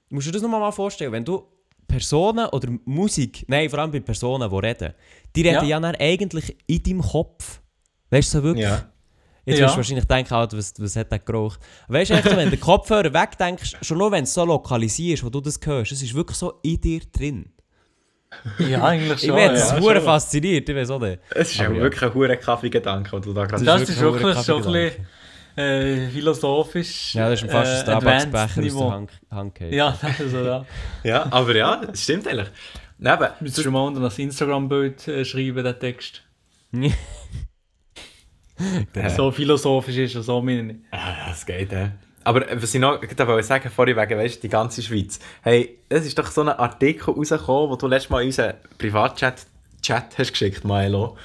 [0.10, 1.44] musst du dir das nochmal mal vorstellen, wenn du
[1.88, 4.94] Personen oder Musik, nein, vor allem bei Personen, die reden,
[5.38, 5.94] die reden ja, Ja.
[6.00, 7.62] eigentlich in deinem Kopf.
[8.10, 8.64] Weißt du so wirklich?
[8.66, 8.90] Ja.
[9.46, 9.66] Jetzt Ja.
[9.66, 11.60] wirst du wahrscheinlich denken, Alter, was, was hat der geraucht?
[11.88, 15.20] Weißt du, echt so, wenn du den Kopfhörer wegdenkst, schon nur wenn es so lokalisiert
[15.20, 17.54] ist, wo du das hörst, es ist wirklich so in dir drin.
[18.60, 19.38] Ja, eigentlich Ich schon.
[19.38, 19.62] werde ja.
[19.76, 21.20] es hure fasziniert, ich weiß auch nicht.
[21.34, 21.84] Es ist Aber ja ja.
[21.84, 24.92] wirklich ein hoher Kaffeegedanke, den du da gerade Das ist wirklich wirklich ein schon ein
[24.92, 25.08] bisschen
[25.66, 27.16] äh, philosophisch.
[27.16, 29.60] Ja, das ist fast ein äh, Starbucks-Becher advanced aus der Hand, Hand.
[29.74, 30.66] Ja, das ist so, ja.
[31.04, 32.50] Ja, aber ja, es stimmt eigentlich.
[33.00, 36.24] Neben, Müsstest du mal unter das Instagram-Bild äh, schreiben, den Text.
[38.96, 39.10] Äh.
[39.12, 40.78] So philosophisch ist er, so meine ich.
[40.90, 41.92] Ah, das geht, ja.
[42.24, 45.20] Aber äh, was ich noch wollte sagen vorhin wegen, weißt, die ganze Schweiz.
[45.44, 49.46] Hey, es ist doch so ein Artikel rausgekommen, wo du letztes Mal in unseren Privatchat
[49.84, 51.18] Chat hast geschickt, Milo.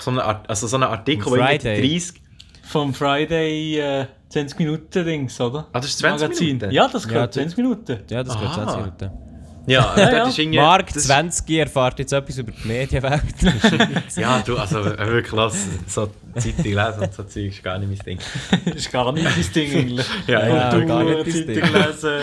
[0.00, 1.80] So einen also so ein Artikel, Friday.
[1.80, 2.22] 30...
[2.62, 5.68] Vom Friday äh, 20 Minuten Dings, oder?
[5.72, 6.70] Ah, das ist 20 Minuten?
[6.70, 7.98] Ja, das Ja, gehört das- 20 Minuten.
[8.08, 8.64] Ja, das geht Aha.
[8.64, 9.27] 20 Minuten.
[9.72, 10.24] Ja, Ja, ja.
[10.26, 10.54] ist.
[10.56, 13.22] Mark das- 20 erfahrt jetzt etwas über die Medienwelt.
[14.16, 17.88] Ja, du, also äh, wirklich, lass so Zeitung lesen und so Zeug ist gar nicht
[18.06, 18.18] mein
[18.64, 18.74] Ding.
[18.74, 20.06] Ist gar nicht dein Ding eigentlich.
[20.26, 22.20] Ja, Ja, Du, gar nicht äh, Zeitung lesen.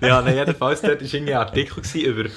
[0.00, 2.28] Ja, nein, jedenfalls dort war ein Artikel über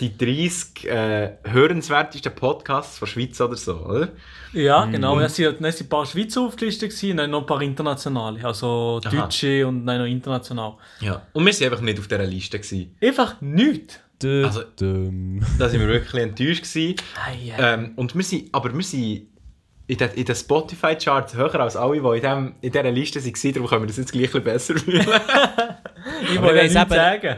[0.00, 4.08] die 30 äh, hörenswertesten Podcasts von Schweiz oder so, oder?
[4.52, 5.18] Ja, genau.
[5.20, 8.44] Es sind, es sind ein paar Schweizer aufgelistet und dann noch ein paar internationale.
[8.44, 9.10] Also Aha.
[9.10, 10.74] deutsche und dann noch international.
[11.00, 11.22] Ja.
[11.32, 12.58] Und wir waren einfach nicht auf dieser Liste.
[12.58, 12.96] Gewesen.
[13.00, 14.00] Einfach nichts.
[14.22, 14.64] Also-.
[14.76, 16.62] Da sind wir wirklich enttäuscht.
[16.62, 16.96] Gewesen.
[17.58, 19.28] Ähm, und wir sind, aber wir sind
[19.88, 23.52] in den, in den Spotify-Charts höher als alle, die in, dem, in dieser Liste waren.
[23.52, 25.06] Darum können wir das jetzt gleich ein bisschen besser fühlen.
[26.32, 27.36] ich wollte ja nichts eben- sagen.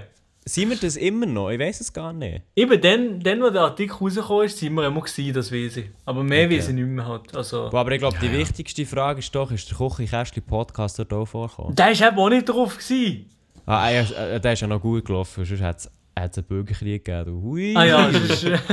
[0.49, 1.51] Sind wir das immer noch?
[1.51, 2.43] Ich weiß es gar nicht.
[2.57, 5.91] Eben dann, dann, wo der Artikel rausgekommen ist, sind wir immer gewesen, das weiß ich.
[6.07, 6.57] Aber mehr Okay.
[6.59, 7.07] weiß ich nicht mehr.
[7.07, 7.37] Halt.
[7.37, 11.27] Also, Boah, aber ich glaube, die wichtigste Frage ist doch, ist der Küchenkästchen-Podcast dort auch
[11.27, 11.75] vorgekommen?
[11.75, 12.79] der war eben auch nicht drauf.
[12.79, 13.31] Gewesen.
[13.67, 17.27] Ah, er, äh, der ist ja noch gut gelaufen, sonst hat es einen Bürgerkrieg gegeben.
[17.27, 17.43] du.
[17.43, 17.75] Hui.
[17.77, 18.45] Ah ja, das ist...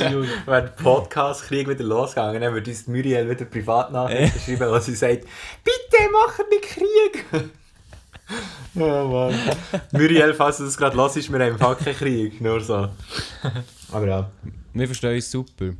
[0.00, 5.24] Wenn der Podcast-Krieg wieder losgegangen dann würde uns Muriel wieder Privatnachrichten schreiben, wo sie sagt,
[5.64, 7.50] bitte machen wir Krieg.
[8.76, 9.34] oh Mann.
[9.92, 12.88] Muriel, falls du das gerade hörst, wir haben im Fall keinen Krieg, nur so.
[13.92, 14.30] Aber ja.
[14.72, 15.72] Wir verstehen uns super.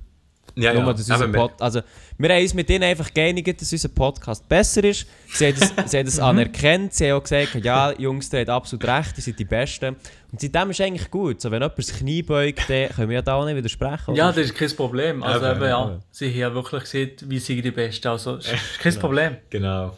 [0.57, 0.93] Ja, Nur, ja.
[0.93, 1.81] dass unser Pod also,
[2.17, 5.07] wir haben uns mit ihnen einfach geeinigt, dass unser Podcast besser ist.
[5.29, 6.95] Sie haben das, sie haben das anerkannt.
[6.95, 9.97] Sie haben auch gesagt, ja, Jungs, ihr habt absolut recht, ihr seid die Besten.
[10.31, 11.41] Und seitdem ist eigentlich gut.
[11.41, 14.15] So, wenn jemand das Knie beugt, dann können wir ja da auch nicht widersprechen.
[14.15, 15.23] Ja, das ist kein Problem.
[15.25, 15.99] Also Eben, eben, ja, ja.
[16.13, 18.09] sie haben wirklich gesehen, wie sie die Besten.
[18.09, 19.37] Also, es ist kein Problem.
[19.51, 19.97] Genau.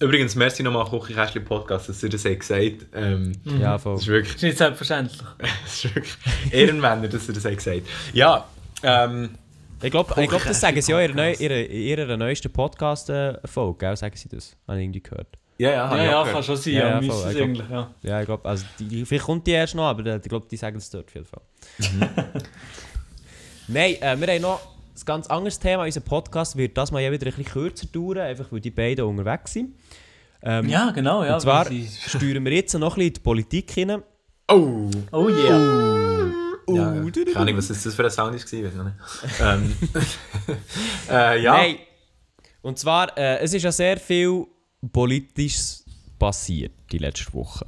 [0.00, 3.94] Übrigens, merci nochmal Küchenkästchen Podcast, dass ihr das habt gesagt ähm, ja voll.
[3.94, 5.20] Das ist wirklich, Das ist nicht selbstverständlich.
[5.38, 6.14] das ist wirklich
[6.50, 7.82] Ehrenmänner, dass ihr das habt gesagt
[8.14, 8.46] Ja,
[8.82, 9.30] ähm,
[9.82, 13.78] Ich glaube, ich glaub, das sagen sie auch in ihrer, neu, ihrer, ihrer neuesten Podcast-Folge,
[13.78, 13.96] gell?
[13.96, 14.56] sagen sie das?
[14.66, 15.36] Habe ich irgendwie gehört.
[15.58, 16.44] ja, ja, hab Ja, ich ja, auch kann gehört.
[16.46, 16.72] schon sein.
[16.72, 17.94] Ja, Ja, ja, voll, es ich glaub- eigentlich, ja.
[18.02, 20.56] Ja, ich glaube, also die, vielleicht kommt die erst noch, aber äh, ich glaube, die
[20.56, 21.42] sagen es dort auf jeden Fall.
[23.68, 24.60] Nein, äh, wir haben noch
[25.02, 25.84] ein ganz anderes Thema.
[25.84, 29.04] Unser Podcast wird das mal ja wieder ein bisschen kürzer dauern, einfach weil die beiden
[29.04, 29.74] unterwegs sind.
[30.42, 31.34] Ähm, Ja, genau, ja.
[31.34, 34.02] und zwar steuern wir jetzt noch ein bisschen in die Politik hinein.
[34.48, 34.90] Oh!
[35.12, 36.30] Oh yeah.
[36.68, 39.40] Ja, keine Ahnung, was das für ein Sound ist, weiß ich nicht.
[39.40, 39.74] ähm,
[41.10, 41.52] äh, ja.
[41.54, 41.76] Nein.
[42.62, 44.46] Und zwar, äh, es ist ja sehr viel
[44.92, 45.84] Politisches
[46.18, 47.64] passiert die letzte Woche.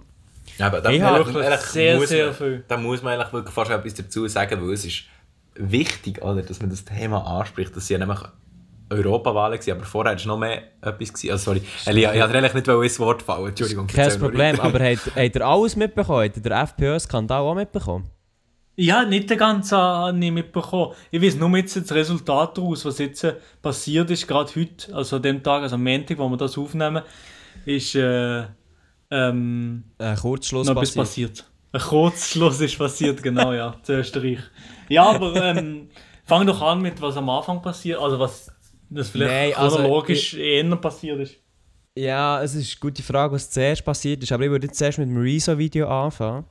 [0.59, 2.64] Ja, aber da, Ich wirklich sehr, muss sehr man, viel.
[2.68, 5.05] Da muss man eigentlich wirklich fast etwas dazu sagen, weil es ist
[5.55, 7.77] wichtig, oder, dass man das Thema anspricht.
[7.77, 8.25] Das sind ja nämlich
[8.91, 11.12] Europawahlen aber vorher war noch mehr etwas.
[11.12, 11.31] Gewesen.
[11.31, 13.49] Also, sorry, Elia, ich wollte eigentlich nicht ins Wort fallen.
[13.49, 13.87] Entschuldigung.
[13.87, 16.25] Kein Problem, aber habt, habt ihr alles mitbekommen?
[16.25, 18.11] Habt ihr den FPÖ-Skandal auch mitbekommen?
[18.75, 20.95] Ja, nicht den ganzen habe ich mitbekommen.
[21.11, 23.27] Ich weiß nur jetzt das Resultat daraus, was jetzt
[23.61, 27.03] passiert ist, gerade heute, also an dem Tag, also am Montag, wo wir das aufnehmen,
[27.67, 28.45] ist äh,
[29.11, 31.31] ähm, Ein Kurzschluss noch etwas passiert.
[31.31, 31.52] passiert.
[31.72, 34.40] Ein Kurzschluss ist passiert, genau, ja, zu Österreich.
[34.88, 35.88] Ja, aber ähm,
[36.24, 38.52] fang doch an mit, was am Anfang passiert, also was
[38.90, 41.37] das vielleicht Nein, also, chronologisch eher passiert ist.
[41.96, 44.98] Ja, es ist eine gute Frage, was zuerst passiert ist, aber ich würde jetzt zuerst
[44.98, 46.44] mit dem Rezo-Video anfangen.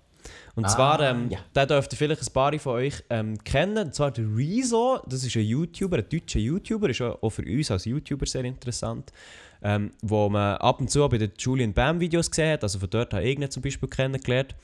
[0.55, 1.39] Und Ah, zwar, ähm, ja.
[1.55, 3.87] den dürft ihr vielleicht ein paar von euch ähm, kennen.
[3.87, 7.71] Und zwar der Rezo, das ist ein YouTuber, ein deutscher YouTuber, ist auch für uns
[7.71, 9.11] als YouTuber sehr interessant.
[9.63, 12.89] Ähm, wo man ab und zu bei den Julian Bam Videos gesehen hat, also von
[12.89, 14.55] dort habe ich ihn zum Beispiel kennengelernt.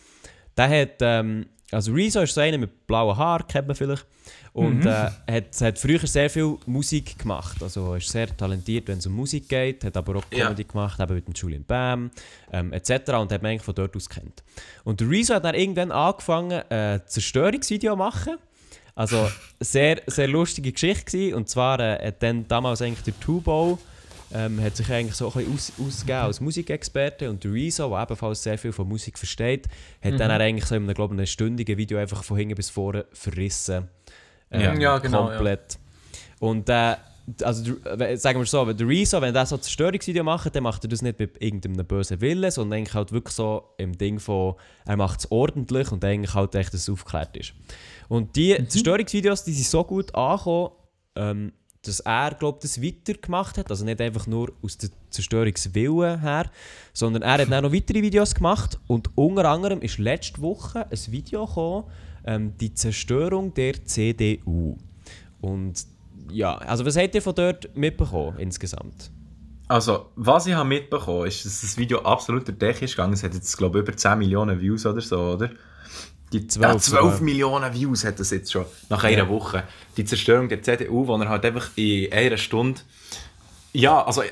[0.57, 4.05] Der hat, ähm, also Rezo ist so einer mit blauen Haaren, kennt man vielleicht.
[4.53, 7.61] Und äh, hat, hat früher sehr viel Musik gemacht.
[7.61, 9.83] Also ist sehr talentiert, wenn es um Musik geht.
[9.83, 10.45] Hat aber auch Ja.
[10.45, 12.09] Comedy gemacht, eben mit dem Julian Bam
[12.51, 12.89] ähm, etc.
[13.19, 14.43] Und hat man eigentlich von dort aus kennt.
[14.83, 18.37] Und der Rezo hat dann irgendwann angefangen, ein Zerstörungsvideo zu machen.
[18.95, 21.35] Also sehr, sehr lustige Geschichte gewesen.
[21.35, 23.77] Und zwar äh, hat dann damals eigentlich der Tubo
[24.33, 28.03] ähm, hat sich eigentlich so ein bisschen aus, ausgegeben als Musikexperte und der Rezo, der
[28.03, 29.67] ebenfalls sehr viel von Musik versteht,
[30.01, 32.69] hat dann eigentlich so in einem, glaube ich, einem stündigen Video einfach von hinten bis
[32.69, 33.87] vorne verrissen.
[34.51, 34.73] Ähm, Ja.
[34.75, 35.77] Ja, genau, Komplett.
[36.39, 36.95] Und äh,
[37.43, 40.63] also, äh, sagen wir so, wenn der Rezo, wenn er so ein Zerstörungsvideo macht, dann
[40.63, 44.19] macht er das nicht mit irgendeinem bösen Willen, sondern eigentlich halt wirklich so im Ding
[44.19, 47.53] von, er macht es ordentlich und eigentlich halt echt, dass es aufgeklärt ist.
[48.07, 50.71] Und die Zerstörungsvideos, die sind so gut angekommen,
[51.15, 51.51] ähm,
[51.88, 53.69] dass er, glaube das weitergemacht hat.
[53.69, 56.50] Also nicht einfach nur aus der Zerstörungswillen her,
[56.93, 58.80] sondern er hat dann noch weitere Videos gemacht.
[58.88, 61.86] Und unter anderem ist letzte Woche ein Video gekommen,
[62.26, 64.78] ähm, die Zerstörung der CDU.
[65.41, 65.86] Und
[66.32, 69.12] ja, also was habt ihr von dort mitbekommen insgesamt?
[69.69, 73.13] Also, was ich habe mitbekommen ist, dass das Video absolut durch die Decke ist gegangen.
[73.13, 75.50] Es hat jetzt, glaube ich, über 10 Millionen Views oder so, oder?
[76.33, 77.21] Die 12 ja, 12 sogar.
[77.21, 79.29] Millionen Views hat das jetzt schon, nach einer Ja.
[79.29, 79.63] Woche.
[79.95, 82.81] Die Zerstörung der CDU, wo er halt einfach in einer Stunde...
[83.73, 84.31] Ja, also, ich,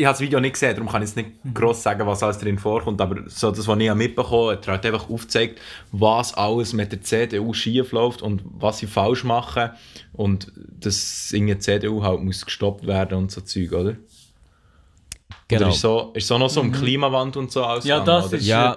[0.00, 2.38] ich habe das Video nicht gesehen, darum kann ich jetzt nicht gross sagen, was alles
[2.38, 5.60] drin vorkommt, aber so das, was ich mitbekommen habe, hat er halt einfach aufgezeigt,
[5.92, 9.70] was alles mit der CDU schief läuft und was sie falsch machen
[10.14, 13.96] und dass in der CDU halt muss gestoppt werden und so Zeug, oder?
[15.58, 17.66] Oder ist so, ist so noch so um Klimawandel und so Mhm.
[17.66, 18.36] Ja, ausgegangen, das oder?
[18.38, 18.72] ist Ja,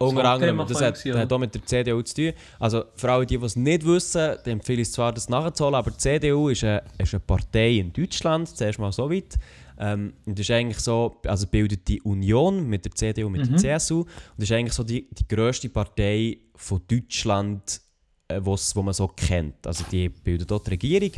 [0.00, 2.32] Unter anderem, Hauptthema das hat, gewesen, hat auch mit der CDU zu tun.
[2.58, 5.90] Also für alle, die, die es nicht wissen, dann empfehle ich zwar, das nachzuholen, aber
[5.90, 9.34] die CDU ist eine, ist eine Partei in Deutschland, zuerst mal so weit.
[9.78, 14.00] Ähm, und ist eigentlich so, also bildet die Union mit der CDU, mit der CSU
[14.00, 17.80] und ist eigentlich so die, die grösste Partei von Deutschland,
[18.28, 19.66] äh, wo man so kennt.
[19.66, 21.10] Also die bildet dort die Regierung.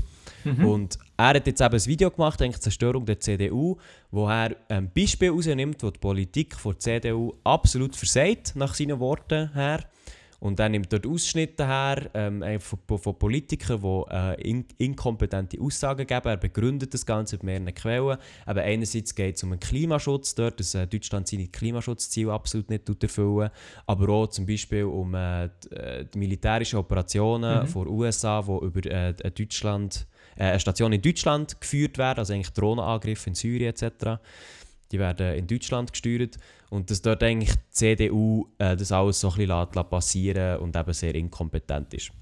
[0.45, 3.77] Und er hat jetzt eben ein Video gemacht, eigentlich Zerstörung der CDU,
[4.13, 9.01] wo er ein Beispiel rausnimmt, wo die Politik von der CDU absolut versagt, nach seinen
[9.01, 9.85] Worten her.
[10.41, 16.07] Und er nimmt dort Ausschnitte her ähm, von, von Politikern, die äh, in, inkompetente Aussagen
[16.07, 16.29] geben.
[16.29, 18.19] Er begründet das Ganze mit mehreren Quellen.
[18.47, 22.87] Aber einerseits geht es um den Klimaschutz dort, dass äh, Deutschland seine Klimaschutzziele absolut nicht
[22.87, 23.51] tut erfüllen
[23.87, 28.87] aber auch zum Beispiel um äh, die, äh, die militärischen Operationen von USA, die über
[28.87, 30.07] äh, Deutschland,
[30.39, 34.21] eine Station in Deutschland geführt werden, also eigentlich Drohnenangriffe in Syrien etc.
[34.93, 36.37] Die werden in Deutschland gesteuert
[36.71, 40.93] und dass dort eigentlich die CDU äh, das alles so ein bisschen passieren und eben
[40.93, 42.13] sehr inkompetent ist.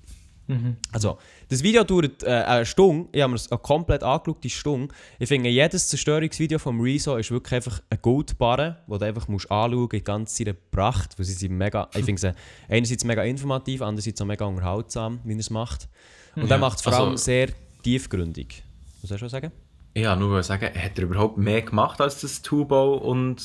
[0.92, 3.08] Also, das Video dauert äh, eine Stunde.
[3.12, 4.94] Ich habe mir das komplett angeschaut, die Stunde.
[5.18, 9.50] Ich finde, jedes Zerstörungsvideo vom Rezo ist wirklich einfach eine Goldbarre, wo du einfach musst
[9.50, 11.18] anschauen musst, in ganz ihrer Pracht.
[11.18, 12.32] Weil sie sind mega, ich finde sie
[12.68, 15.88] einerseits mega informativ, andererseits auch mega unterhaltsam, wie er es macht.
[16.36, 17.48] Und er macht es vor also- allem sehr
[17.86, 18.62] tiefgründig.
[19.00, 19.52] Was soll ich schon sagen?
[19.96, 23.40] Ja, nur wollte sagen, hat er überhaupt mehr gemacht als das Tubo und...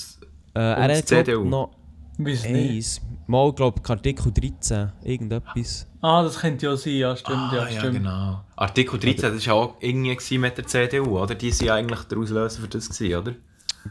[0.53, 1.43] Äh, er Und hat die glaub, CDU?
[1.45, 1.71] noch
[2.19, 3.01] eins.
[3.27, 5.87] Mal, glaube ich, Artikel 13, irgendetwas.
[6.01, 7.97] Ah, das könnte ja sein, ja, stimmt, Ah, ja, ja, stimmt.
[7.99, 8.43] genau.
[8.55, 11.35] Artikel 13, das war ja auch irgendwie gewesen mit der CDU, oder?
[11.35, 13.33] Die waren ja eigentlich der Auslöser für das, gewesen, oder?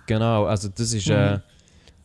[0.07, 1.09] Genau, also das ist...
[1.09, 1.39] Äh,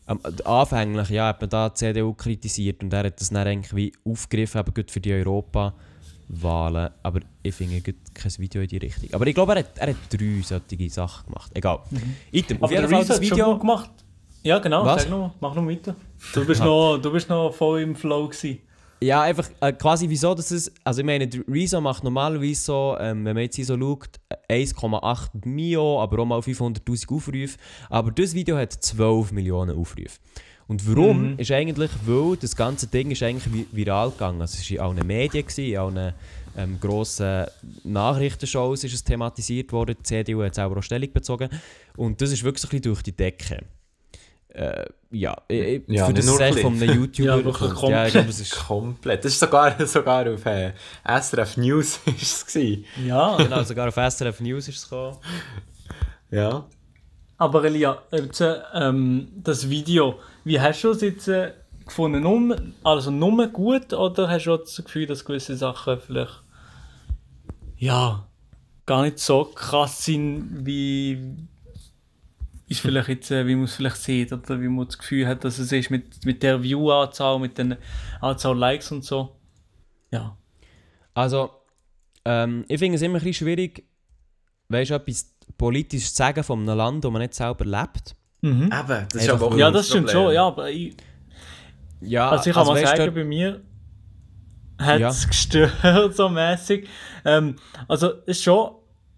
[0.08, 3.76] am- anfänglich ja, hat man da die CDU kritisiert und er hat das dann eigentlich
[3.76, 5.12] wie aufgegriffen, eben gut für die
[6.30, 6.90] Europawahlen.
[7.04, 9.14] Aber ich finde kein Video in die Richtung.
[9.14, 11.52] Aber ich glaube, er hat, er hat drei solche Sachen gemacht.
[11.54, 11.80] Egal.
[12.32, 13.52] Item, auf Aber jeden Fall das schon Video...
[13.52, 13.92] gut gemacht.
[14.44, 15.04] Ja, genau, Was?
[15.04, 15.96] sag noch, mach noch weiter.
[16.34, 18.60] Du bist, noch, du bist noch voll im Flow gewesen.
[19.02, 20.72] Ja, einfach äh, quasi wieso das ist.
[20.84, 25.48] Also ich meine, Rezo macht normalerweise so, ähm, wenn man jetzt hier so schaut, 1,8
[25.48, 27.58] Mio, aber auch mal 500'000 Aufrufe.
[27.90, 30.20] Aber das Video hat 12 Millionen Aufrufe.
[30.68, 31.38] Und warum?
[31.38, 34.42] Ist eigentlich, weil das ganze Ding ist eigentlich vi- viral gegangen.
[34.42, 36.14] Also es war in allen Medien, in allen
[36.58, 37.46] ähm, grossen
[37.84, 39.96] Nachrichtenshows ist es thematisiert worden.
[40.00, 41.50] Die CDU hat selber auch Stellung bezogen.
[41.98, 43.60] Und das ist wirklich ein bisschen durch die Decke.
[44.50, 47.92] Äh, ja, ich, Ja, für nicht das nur von einem YouTuber Ja, wirklich kommt.
[47.92, 49.26] Ja, ich glaube, es ist Komplett.
[49.26, 50.72] Das ist sogar, sogar auf äh,
[51.06, 52.86] SRF News ist es gewesen.
[53.06, 55.18] Ja, Genau, sogar auf SRF News ist es gekommen.
[56.32, 56.66] Ja.
[57.38, 58.42] aber Elia, jetzt,
[58.74, 61.54] ähm, das Video, wie hast du es jetzt äh,
[61.86, 62.22] gefunden?
[62.22, 66.44] Nur, also nur gut oder hast du auch das Gefühl, dass gewisse Sachen vielleicht
[67.78, 68.28] ja,
[68.86, 71.36] gar nicht so krass sind, wie,
[72.68, 75.44] ist vielleicht jetzt, äh, wie man es vielleicht sieht oder wie man das Gefühl hat,
[75.44, 77.78] dass es ist mit, mit der View-Anzahl, mit der
[78.22, 79.36] Anzahl Likes und so.
[80.12, 80.38] Ja.
[81.14, 81.52] Also,
[82.24, 83.86] ähm, ich finde es immer ein bisschen schwierig,
[84.70, 88.16] weißt du, etwas politisch zu sagen von einem Land, wo man nicht selber lebt.
[88.46, 88.64] Mhm.
[88.66, 90.96] Eben, das ist aber auch Ja, das stimmt schon, ja, aber ich,
[92.02, 93.62] Ja, also ich kann mal weißt du, sagen, bei mir
[94.78, 95.10] hat Ja.
[95.10, 95.72] es gestört,
[96.16, 96.88] so mäßig.
[97.24, 97.56] Ähm,
[97.88, 98.72] also, es ist schon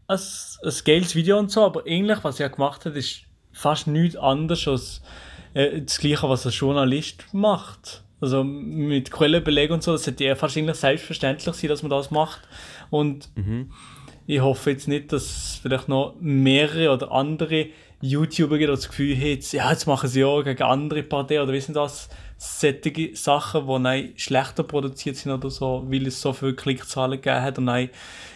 [0.07, 4.15] ein, ein geiles Video und so, aber eigentlich, was er gemacht hat, ist fast nichts
[4.15, 5.01] anderes als
[5.53, 8.03] äh, das Gleiche, was ein Journalist macht.
[8.21, 12.09] Also mit Quellenbeleg und so, das sollte ja fast eigentlich selbstverständlich sein, dass man das
[12.11, 12.41] macht.
[12.89, 13.29] Und
[14.25, 17.67] ich hoffe jetzt nicht, dass vielleicht noch mehrere oder andere
[18.01, 21.41] YouTuber gibt, die das Gefühl haben, jetzt, ja, jetzt machen sie ja gegen andere Parteien
[21.41, 26.33] oder wissen das, solche Sachen, die nein, schlechter produziert sind oder so, weil es so
[26.33, 27.89] viele Klickzahlen gegeben hat und nein,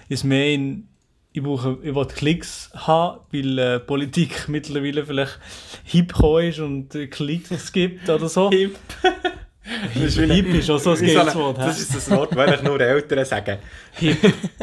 [0.09, 0.87] ist mehr in
[1.33, 5.39] ich, brauche, ich will Klicks haben, weil äh, Politik mittlerweile vielleicht
[5.85, 8.49] hip ist und äh, Klicks gibt oder so.
[8.49, 8.75] Hip.
[9.93, 11.57] Hip, hip ist auch so ein Wie so geiles eine- Wort.
[11.59, 11.65] hä?
[11.65, 13.57] Das ist das Wort, das eigentlich nur Eltern sagen.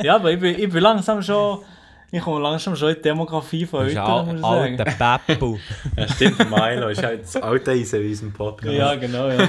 [0.02, 1.60] Ja, aber ich bin, ich bin langsam schon.
[2.10, 5.20] Ich komme langsam schon in die Demografie von heute, muss ich alter.
[5.26, 5.58] Peppu.
[5.96, 8.74] Ja, stimmt, Milo ist halt das alte Eisen in unserem Podcast.
[8.74, 9.48] Ja, genau, ja.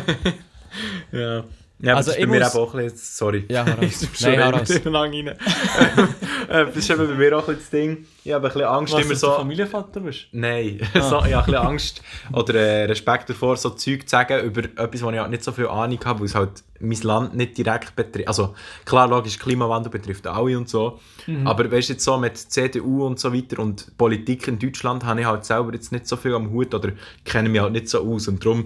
[1.12, 1.44] ja.
[1.82, 3.46] Ja, Also das ist ich bei mir auch ein bisschen, sorry.
[3.50, 5.38] Ja, bin schon Nein, lang rein.
[6.50, 8.06] Äh, das ist eben bei mir auch ein bisschen das Ding.
[8.24, 9.32] Ich habe ein bisschen Angst, Was, immer so...
[9.34, 10.26] Familienvater bist?
[10.32, 12.02] Nein, so, ich habe ein bisschen Angst
[12.34, 15.52] oder äh, Respekt davor, so Zeug zu sagen über etwas, wo ich halt nicht so
[15.52, 18.28] viel Ahnung habe, weil es halt mein Land nicht direkt betrifft.
[18.28, 21.00] Also klar, logisch, Klimawandel betrifft alle und so,
[21.46, 25.20] aber weißt du, jetzt so mit CDU und so weiter und Politik in Deutschland habe
[25.20, 26.94] ich halt selber jetzt nicht so viel am Hut oder
[27.26, 28.66] kenne mich halt nicht so aus und darum,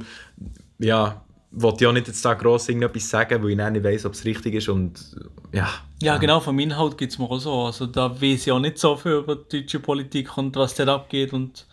[0.80, 1.22] ja,
[1.54, 4.26] wollte auch nicht jetzt da gross irgendetwas sagen, weil ich dann nicht weiss, ob es
[4.26, 5.16] richtig ist und
[5.52, 5.70] ja.
[6.02, 7.66] Ja, genau, vom Inhalt gibt es mir auch so.
[7.66, 10.90] Also da weiß ich auch nicht so viel über die deutsche Politik und was dort
[10.90, 11.32] abgeht.
[11.32, 11.66] Und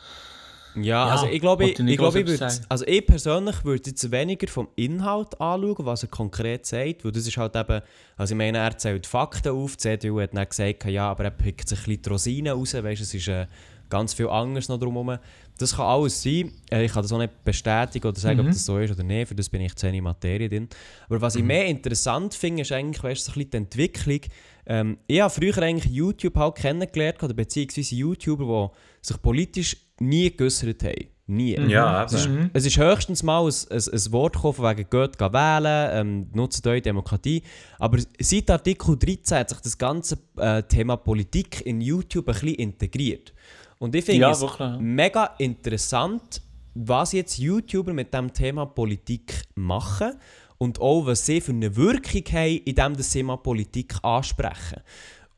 [0.77, 4.11] Ja, Ja, also ich glaube, ich, ich glaube, ich, würde, also ich persönlich würde jetzt
[4.13, 7.81] weniger vom Inhalt anschauen, was er konkret sagt, weil das ist halt eben,
[8.17, 11.31] also ich meine, er zählt Fakten auf, die CDU hat dann gesagt, ja, aber er
[11.31, 13.47] pickt sich ein bisschen die Rosinen raus, weißt du, es ist äh,
[13.89, 15.19] ganz viel anderes noch drumherum.
[15.61, 18.65] Das kann alles sein, äh, ich kann das auch nicht bestätigen oder sagen, ob das
[18.65, 20.69] so ist oder nicht, für das bin ich in Materie drin.
[21.07, 24.21] Aber was ich mehr interessant finde, ist eigentlich, weißt so ein bisschen die Entwicklung.
[24.67, 30.31] Ähm, ich habe früher eigentlich YouTube halt kennengelernt, oder beziehungsweise YouTuber, die sich politisch nie
[30.31, 31.07] geäußert haben.
[31.31, 31.57] Nie.
[31.69, 32.51] Ja, Es ist, eben.
[32.53, 36.27] es ist höchstens mal ein, ein, ein Wort gekommen, von wegen «Geht geh wählen», ähm,
[36.35, 37.43] «Nutzt eure Demokratie».
[37.79, 42.55] Aber seit Artikel 13 hat sich das ganze äh, Thema Politik in YouTube ein bisschen
[42.57, 43.33] integriert.
[43.81, 44.79] Und ich finde Ja, es wirklich, ja.
[44.79, 46.43] mega interessant,
[46.75, 50.13] was jetzt YouTuber mit dem Thema Politik machen
[50.59, 54.83] und auch, was sie für eine Wirkung haben, indem das Thema Politik ansprechen.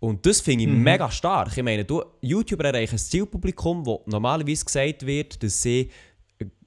[0.00, 1.57] Und das finde ich mega stark.
[1.57, 5.90] Ich meine, du, YouTuber erreichen ein Zielpublikum, wo normalerweise gesagt wird, dass sie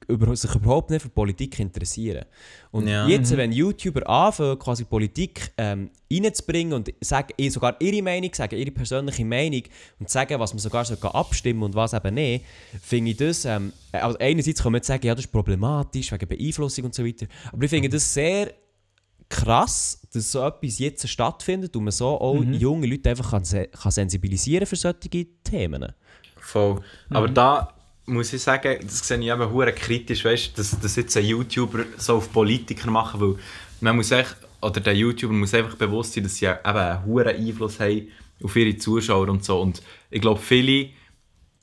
[0.07, 2.25] über, sich überhaupt nicht für Politik interessieren.
[2.71, 3.07] Und Ja.
[3.07, 8.57] jetzt, wenn YouTuber anfangen, quasi Politik ähm, reinzubringen und sagen, eh sogar ihre Meinung sagen,
[8.57, 9.63] ihre persönliche Meinung
[9.99, 12.45] und sagen, was man sogar sogar abstimmen und was eben nicht,
[12.81, 16.27] finde ich das, ähm, also einerseits kann man jetzt sagen, ja, das ist problematisch, wegen
[16.27, 18.53] Beeinflussung und so weiter, aber ich finde das sehr
[19.29, 23.91] krass, dass so etwas jetzt stattfindet und man so auch junge Leute einfach kann, kann
[23.91, 25.93] sensibilisieren für solche Themen.
[26.37, 26.79] Voll.
[27.09, 27.74] Aber da
[28.05, 31.85] muss ich sagen, das sehe ich eben hure kritisch, weißt, dass, dass jetzt ein YouTuber
[31.97, 33.35] so auf Politiker machen, weil
[33.81, 37.27] man muss echt, oder der YouTuber muss einfach bewusst sein, dass sie eben einen hohen
[37.27, 38.07] Einfluss haben
[38.43, 39.59] auf ihre Zuschauer und so.
[39.61, 40.89] Und ich glaube, viele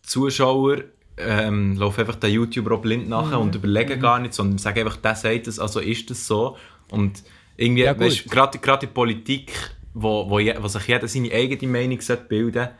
[0.02, 0.85] Zuschauer
[1.16, 4.96] ähm, laufen einfach den YouTuber auch blind nachher und überlegen gar nicht, sondern sagen einfach,
[4.96, 6.57] der sagt das, also ist das so.
[6.90, 7.22] Und
[7.57, 9.52] irgendwie, Ja, weißt, gerade in Politik,
[9.94, 12.74] wo, wo, je, wo sich jeder seine eigene Meinung sollte bilden sollte,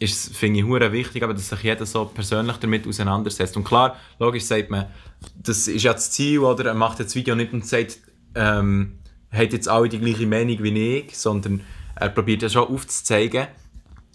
[0.00, 3.56] ist, finde ich, hure wichtig, aber dass sich jeder so persönlich damit auseinandersetzt.
[3.56, 4.86] Und klar, logisch sagt man,
[5.36, 7.98] das ist ja das Ziel, oder er macht jetzt das Video nicht und sagt,
[8.34, 8.98] ähm,
[9.30, 11.60] hat jetzt alle die gleiche Meinung wie ich, sondern
[11.94, 13.46] er probiert ja schon aufzuzeigen.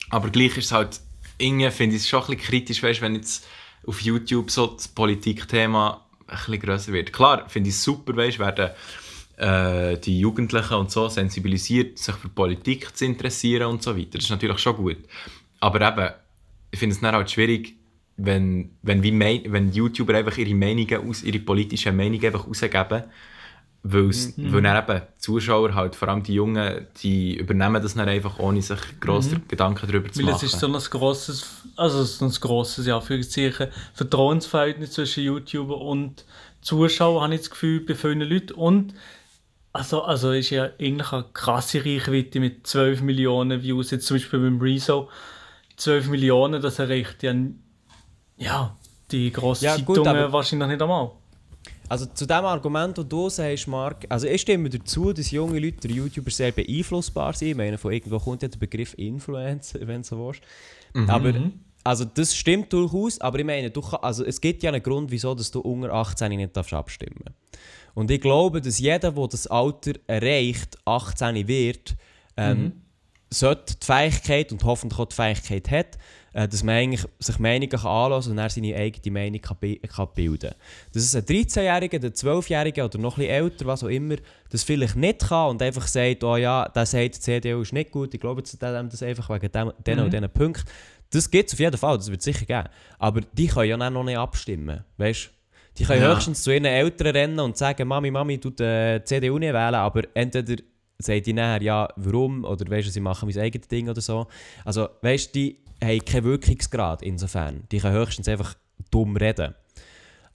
[0.09, 0.99] Aber gleich ist es halt,
[1.37, 3.45] irgendwie finde ich es schon ein bisschen kritisch, weißt, wenn jetzt
[3.85, 7.13] auf YouTube so das Politikthema ein bisschen grösser wird.
[7.13, 8.71] Klar, finde ich es super, weißt, werden
[9.37, 14.11] äh, die Jugendlichen und so sensibilisiert, sich für Politik zu interessieren und so weiter.
[14.13, 14.97] Das ist natürlich schon gut.
[15.65, 16.13] Aber eben,
[16.69, 17.75] ich finde es dann halt schwierig,
[18.17, 23.03] wenn, wenn, wie mein, wenn YouTuber einfach ihre Meinungen, aus, ihre politischen Meinungen einfach rausgeben.
[23.81, 28.07] Weil's, Weil dann eben die Zuschauer, halt, vor allem die Jungen, die übernehmen das dann
[28.07, 30.45] einfach, ohne sich grosser Gedanken darüber zu Weil machen.
[30.45, 33.23] es ist so ein grosses, also so ein grosses, ja, für
[33.93, 36.25] Vertrauensverhältnis zwischen YouTuber und
[36.61, 38.53] Zuschauer, habe ich das Gefühl, bei vielen Leuten.
[38.53, 38.93] Und
[39.73, 44.39] also, also ist ja eigentlich eine krasse Reichweite mit 12 Millionen Views, jetzt zum Beispiel
[44.39, 45.09] beim Rezo.
[45.77, 47.35] 12 Millionen, das erreicht ja,
[48.37, 48.75] ja
[49.11, 51.11] Die grossen Ja, gut, Zeitungen wahrscheinlich nicht einmal.
[51.87, 55.87] Also zu dem Argument, das du sagst, Marc, also ich stimme dazu, dass junge Leute
[55.87, 57.49] durch YouTuber sehr beeinflussbar sind.
[57.49, 60.41] Ich meine, von irgendwo kommt ja der Begriff Influencer, wenn du so willst.
[61.07, 61.33] Aber
[61.83, 65.35] also das stimmt durchaus, aber ich meine, du also es gibt ja einen Grund, wieso
[65.35, 67.23] dass du unter 18 nicht darfst abstimmen
[67.93, 71.95] Und ich glaube, dass jeder, der das Alter erreicht, 18 wird,
[72.37, 72.81] ähm,
[73.35, 75.97] sollte die Fähigkeit und hoffentlich auch die Fähigkeit hat,
[76.33, 80.49] äh, dass man eigentlich sich Meinungen anlassen und dann seine eigene Meinung kann, kann bilden
[80.49, 80.59] kann.
[80.93, 84.15] Dass es ein 13-Jähriger, ein 12-Jähriger oder noch bisschen älter, was auch immer,
[84.49, 87.91] das vielleicht nicht kann und einfach sagt, oh ja, der sagt, die CDU ist nicht
[87.91, 90.69] gut, ich glaube zu dem das einfach wegen dem, den und diesen Punkten.
[91.11, 92.67] Das gibt es auf jeden Fall, das wird es sicher geben.
[92.99, 95.31] Aber die können ja noch nicht abstimmen, weißt
[95.77, 96.13] Die können Ja.
[96.15, 100.03] höchstens zu ihren Eltern rennen und sagen, Mami, Mami, du die CDU nicht wählen, aber
[100.13, 100.61] entweder
[100.99, 104.27] sagt die nachher, ja, warum, oder weißt du, sie machen mein eigenes Ding oder so.
[104.63, 107.63] Also, weißt du, die haben keinen Wirkungsgrad insofern.
[107.71, 108.55] Die können höchstens einfach
[108.91, 109.53] dumm reden.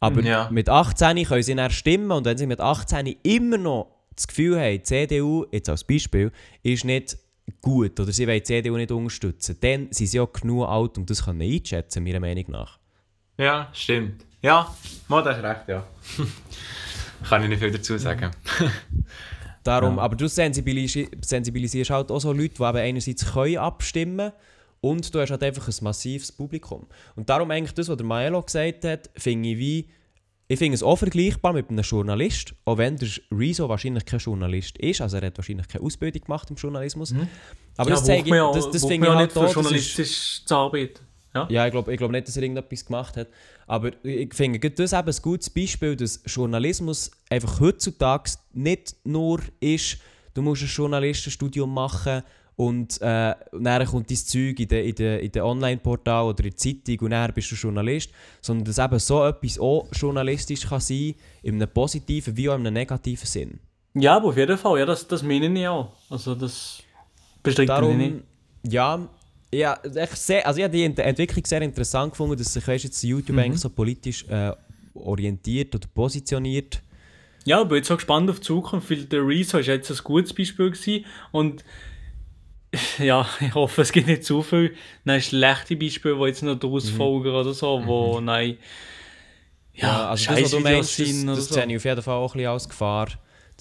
[0.01, 0.49] Aber Ja.
[0.51, 4.59] mit 18 können sie dann stimmen und wenn sie mit 18 immer noch das Gefühl
[4.59, 6.31] haben, die CDU, jetzt als Beispiel,
[6.63, 7.17] ist nicht
[7.63, 11.05] gut oder sie wollen die CDU nicht unterstützen, dann sind sie auch genug alt, um
[11.07, 12.79] das einschätzen, meiner Meinung nach.
[13.39, 14.25] Ja, stimmt.
[14.43, 14.75] Ja,
[15.09, 15.87] mal, das ist recht, ja.
[17.29, 18.31] Kann ich nicht viel dazu sagen.
[19.63, 24.33] Darum, Aber du sensibilisi sensibilisierst halt auch so Leute, die eben einerseits können abstimmen
[24.81, 26.87] und du hast halt einfach ein massives Publikum.
[27.17, 29.89] Und darum eigentlich das, was der Maelo gesagt hat, finde ich wie,
[30.49, 34.79] ich finde es auch vergleichbar mit einem Journalist, auch wenn der Rezo wahrscheinlich kein Journalist
[34.79, 37.13] ist, also er hat wahrscheinlich keine Ausbildung gemacht im Journalismus.
[37.77, 39.43] Aber das, braucht zeige ich, ja- das, das finde ich ja halt nicht für auch,
[39.45, 41.01] das ist, journalistisch zu arbeiten.
[41.35, 41.47] Ja?
[41.49, 43.29] ja, ich glaube ich glaub nicht, dass er irgendetwas gemacht hat.
[43.67, 49.99] Aber ich finde das eben ein gutes Beispiel, dass Journalismus einfach heutzutage nicht nur ist,
[50.35, 52.23] du musst ein Journalistenstudium machen
[52.57, 56.51] und äh, dann kommt dein Zeug in den in de, in de Online-Portal oder in
[56.51, 58.11] der Zeitung und dann bist du Journalist,
[58.43, 62.67] sondern dass eben so etwas auch journalistisch kann sein, in einem positiven wie auch in
[62.67, 63.61] einem negativen Sinn.
[63.95, 65.93] ja, aber auf jeden Fall, ja, das, das meine ich auch.
[66.11, 66.83] Also das
[67.43, 68.13] bestreite ich nicht.
[68.13, 68.23] Darum,
[68.69, 69.09] ja,
[69.53, 72.85] ja, ich, sehr, also ich habe die Ent- Entwicklung sehr interessant gefunden, dass sich weißt,
[72.85, 74.53] jetzt YouTube eigentlich so politisch äh,
[74.95, 76.81] orientiert oder positioniert.
[77.45, 79.99] Ja, ich bin jetzt so gespannt auf die Zukunft, weil der Rezo ist jetzt ein
[80.05, 81.65] gutes Beispiel gewesen und
[82.99, 84.75] ja, ich hoffe, es gibt nicht zu viel
[85.05, 88.59] nein, schlechte Beispiele, die jetzt noch daraus folgen oder so, wo nein,
[89.75, 91.55] ja, also das, was du meinst, das, oder das so.
[91.55, 93.09] sehe ich auf jeden Fall auch ein bisschen als Gefahr.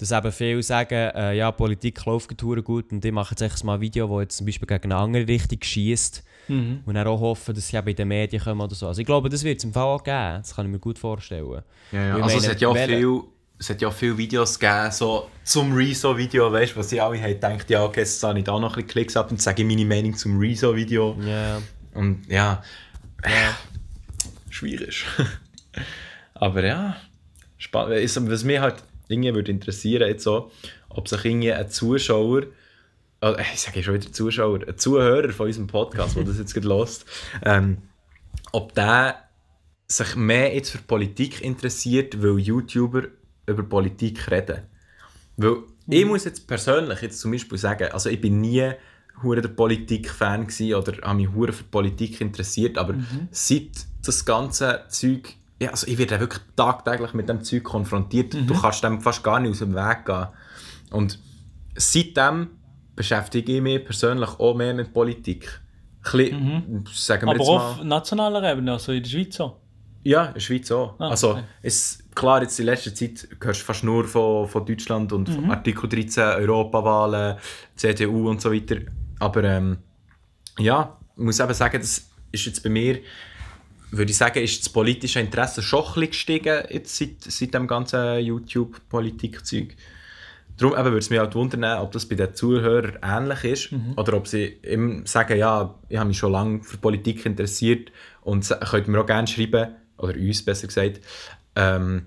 [0.00, 3.74] Dass eben viele sagen, äh, ja, Politik läuft gut und die machen jetzt echt mal
[3.74, 6.80] ein Video, das jetzt zum Beispiel gegen eine andere Richtung schießt Mhm.
[6.86, 8.88] und dann auch hoffen, dass sie eben in den Medien kommen oder so.
[8.88, 10.98] Also ich glaube, das wird es im Fall auch geben, das kann ich mir gut
[10.98, 11.62] vorstellen.
[11.92, 12.16] Ja, ja.
[12.16, 13.20] Ich Also es meine, hat ja viel,
[13.58, 17.28] es hat ja viele Videos gegeben, so zum Rezo-Video, weißt du, was sie alle haben
[17.34, 19.84] gedacht, ja, okay, jetzt habe ich da noch ein bisschen Klicks ab und sage meine
[19.84, 21.16] Meinung zum Rezo-Video.
[21.24, 21.60] Ja,
[21.94, 22.62] Und ja,
[24.48, 25.04] schwierig.
[26.34, 26.96] Aber ja,
[27.58, 27.96] spannend.
[27.98, 30.50] Ist- Was mich halt irgendwie würde interessieren, jetzt so,
[30.88, 32.44] ob sich irgendwie ein Zuschauer,
[33.20, 36.68] äh, ich sage schon wieder Zuschauer, ein Zuhörer von unserem Podcast, der das jetzt gerade
[36.68, 37.04] hört,
[37.44, 37.78] ähm,
[38.52, 39.16] ob der
[39.86, 43.04] sich mehr jetzt für Politik interessiert, weil YouTuber
[43.46, 44.62] über Politik reden.
[45.36, 45.56] Weil
[45.88, 48.72] ich muss jetzt persönlich jetzt zum Beispiel sagen, also ich bin nie
[49.22, 52.94] hure der Politik-Fan oder habe mich hure für Politik interessiert, aber
[53.30, 53.70] seit
[54.04, 58.34] das ganze Zeug, ja, also ich werde wirklich tagtäglich mit dem Zeug konfrontiert.
[58.34, 60.26] Du kannst dem fast gar nicht aus dem Weg gehen.
[60.90, 61.18] Und
[61.76, 62.48] seitdem
[62.96, 65.60] beschäftige ich mich persönlich auch mehr mit Politik.
[66.02, 69.56] Bisschen, sagen wir Aber jetzt auch mal, auf nationaler Ebene, also in der Schweiz so.
[70.02, 70.94] ja, in der Schweiz auch.
[70.98, 71.42] Ah, also, okay.
[71.62, 75.34] es, klar, jetzt in letzter Zeit hörst du fast nur von, von Deutschland und Mhm.
[75.34, 77.36] von Artikel 13, Europawahlen,
[77.76, 78.76] CDU und so weiter.
[79.18, 79.76] Aber ähm,
[80.58, 83.00] ja, ich muss eben sagen, das ist jetzt bei mir,
[83.90, 87.66] würde ich sagen, ist das politische Interesse schon ein bisschen gestiegen jetzt seit, seit dem
[87.66, 89.76] ganzen YouTube-Politik-Zeug.
[90.56, 93.94] Darum eben würde es mich halt wundern, ob das bei den Zuhörern ähnlich ist Mhm.
[93.96, 97.90] oder ob sie ihm sagen, ja, ich habe mich schon lange für Politik interessiert
[98.22, 101.00] und könnt mir auch gerne schreiben, oder uns besser gesagt,
[101.56, 102.06] ähm,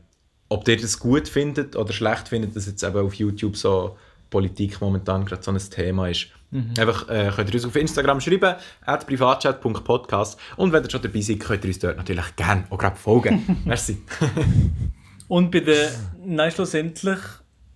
[0.50, 3.98] ob ihr das gut findet oder schlecht findet, dass jetzt eben auf YouTube so
[4.30, 6.28] Politik momentan gerade so ein Thema ist.
[6.54, 6.74] Mhm.
[6.78, 11.22] Einfach äh, könnt ihr uns auf Instagram schreiben, at privatchat.podcast und wenn ihr schon dabei
[11.22, 13.62] seid, könnt ihr uns dort natürlich gerne auch gerade folgen.
[13.66, 13.98] Merci.
[15.28, 15.90] Und bei der,
[16.24, 17.18] nein, schlussendlich,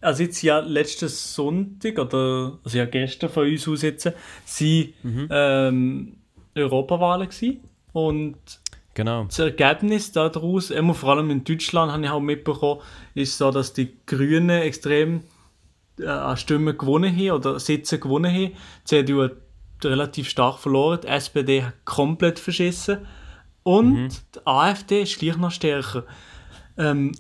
[0.02, 4.12] also jetzt ja letzten Sonntag, oder also ja gestern von uns aus jetzt,
[4.46, 6.18] sind ähm,
[6.54, 7.62] Europawahlen gewesen.
[7.94, 8.38] Und
[8.94, 9.24] genau.
[9.24, 12.82] das Ergebnis daraus, immer vor allem in Deutschland, habe ich auch mitbekommen,
[13.16, 15.24] ist so, dass die Grünen extrem
[16.06, 18.52] an Stimmen gewonnen haben oder Sitze gewonnen haben.
[18.52, 19.34] Die CDU hat
[19.84, 23.00] relativ stark verloren, die SPD hat komplett verschissen.
[23.64, 24.10] Und Mhm.
[24.36, 26.04] die AfD ist gleich noch stärker.
[26.78, 27.12] Ähm,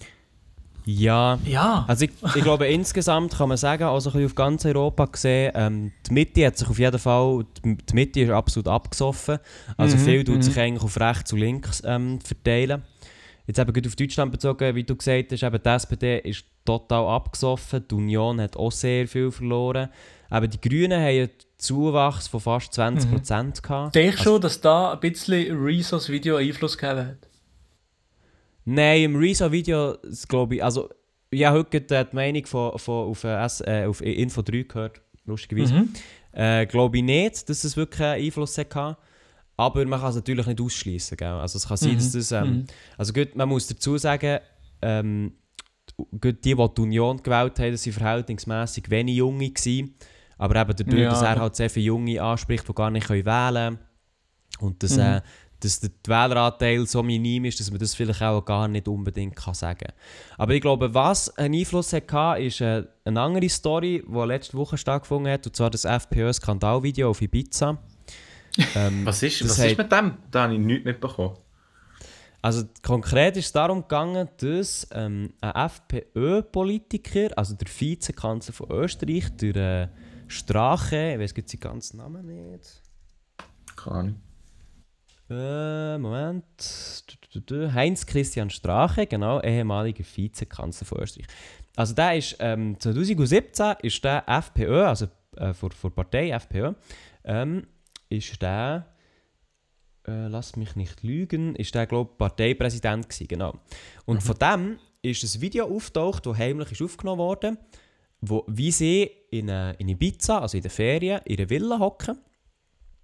[0.85, 1.37] Ja.
[1.43, 1.83] ja.
[1.89, 5.91] Also ich, ich glaube insgesamt kann man sagen, also ein auf ganz Europa gesehen, ähm,
[6.07, 9.39] die Mitte hat sich auf jeden Fall, die die Mitte ist absolut abgesoffen.
[9.75, 10.41] Also Mhm, viel tut mhm.
[10.43, 12.83] sich eigentlich auf rechts und links ähm, verteilen.
[13.47, 17.83] Jetzt eben auf Deutschland bezogen, wie du gesagt hast, eben die SPD ist total abgesoffen,
[17.89, 19.89] die Union hat auch sehr viel verloren.
[20.29, 23.95] Aber die Grünen haben einen Zuwachs von fast 20% gehabt.
[23.95, 27.17] Denkst du schon, dass da ein bisschen Resource Video Einfluss gegeben hat?
[28.65, 29.95] Nein, im Rezo-Video,
[30.27, 30.89] glaube ich, also
[31.29, 34.63] ich habe heute gerade die Meinung von, von, auf, äh, S- äh, auf Info 3
[34.63, 35.73] gehört, lustigerweise.
[35.73, 35.93] Mhm.
[36.33, 38.97] Äh, glaube ich nicht, dass es wirklich einen Einfluss hatte.
[39.57, 41.19] Aber man kann es natürlich nicht ausschließen.
[41.21, 41.95] Also es kann sein, Mhm.
[41.97, 42.31] dass das...
[42.31, 42.65] Ähm, Mhm.
[42.97, 44.39] Also gut, man muss dazu sagen,
[44.81, 45.33] ähm,
[46.21, 49.49] gut, die, die die Union gewählt haben, waren verhältnismäßig wenig Junge.
[49.49, 49.95] Gewesen.
[50.37, 51.09] Aber eben dadurch, Ja.
[51.09, 53.79] dass er halt sehr viele Junge anspricht, die gar nicht können wählen können.
[54.59, 55.01] Und dass, Mhm.
[55.01, 55.21] äh,
[55.59, 59.55] dass der Wähleranteil so minim ist, dass man das vielleicht auch gar nicht unbedingt kann
[59.55, 59.87] sagen
[60.37, 64.77] Aber ich glaube, was einen Einfluss hatte, ist äh, eine andere Story, die letzte Woche
[64.77, 67.79] stattgefunden hat, und zwar das FPÖ-Skandalvideo auf Ibiza.
[68.75, 70.17] Ähm, Was ist, was hat- ist mit dem?
[70.31, 71.35] Da habe ich nichts mitbekommen.
[72.41, 79.35] Also konkret ist es darum gegangen, dass ähm, ein FPÖ-Politiker, also der Vizekanzler von Österreich,
[79.37, 79.87] der äh,
[80.27, 82.81] Strache, ich weiß jetzt seinen ganzen Namen nicht.
[83.75, 84.21] Keine Ahnung.
[85.29, 87.03] Äh, Moment.
[87.33, 91.27] Du, du, du, Heinz Christian Strache, genau, ehemaliger Vizekanzler von Österreich.
[91.75, 96.73] Also der ist ähm, 2017 ist der FPÖ, also äh, vor, vor Partei FPÖ,
[97.25, 97.67] ähm,
[98.09, 98.93] ist der,
[100.07, 103.53] äh, lass mich nicht lügen, ist der glaube ich Parteipräsident gewesen, genau.
[104.05, 107.57] Und von dem ist ein Video auftaucht, das heimlich ist aufgenommen wurde,
[108.21, 112.17] wo wie sie in, äh, in Ibiza, also in den Ferien, in einer Villa hocken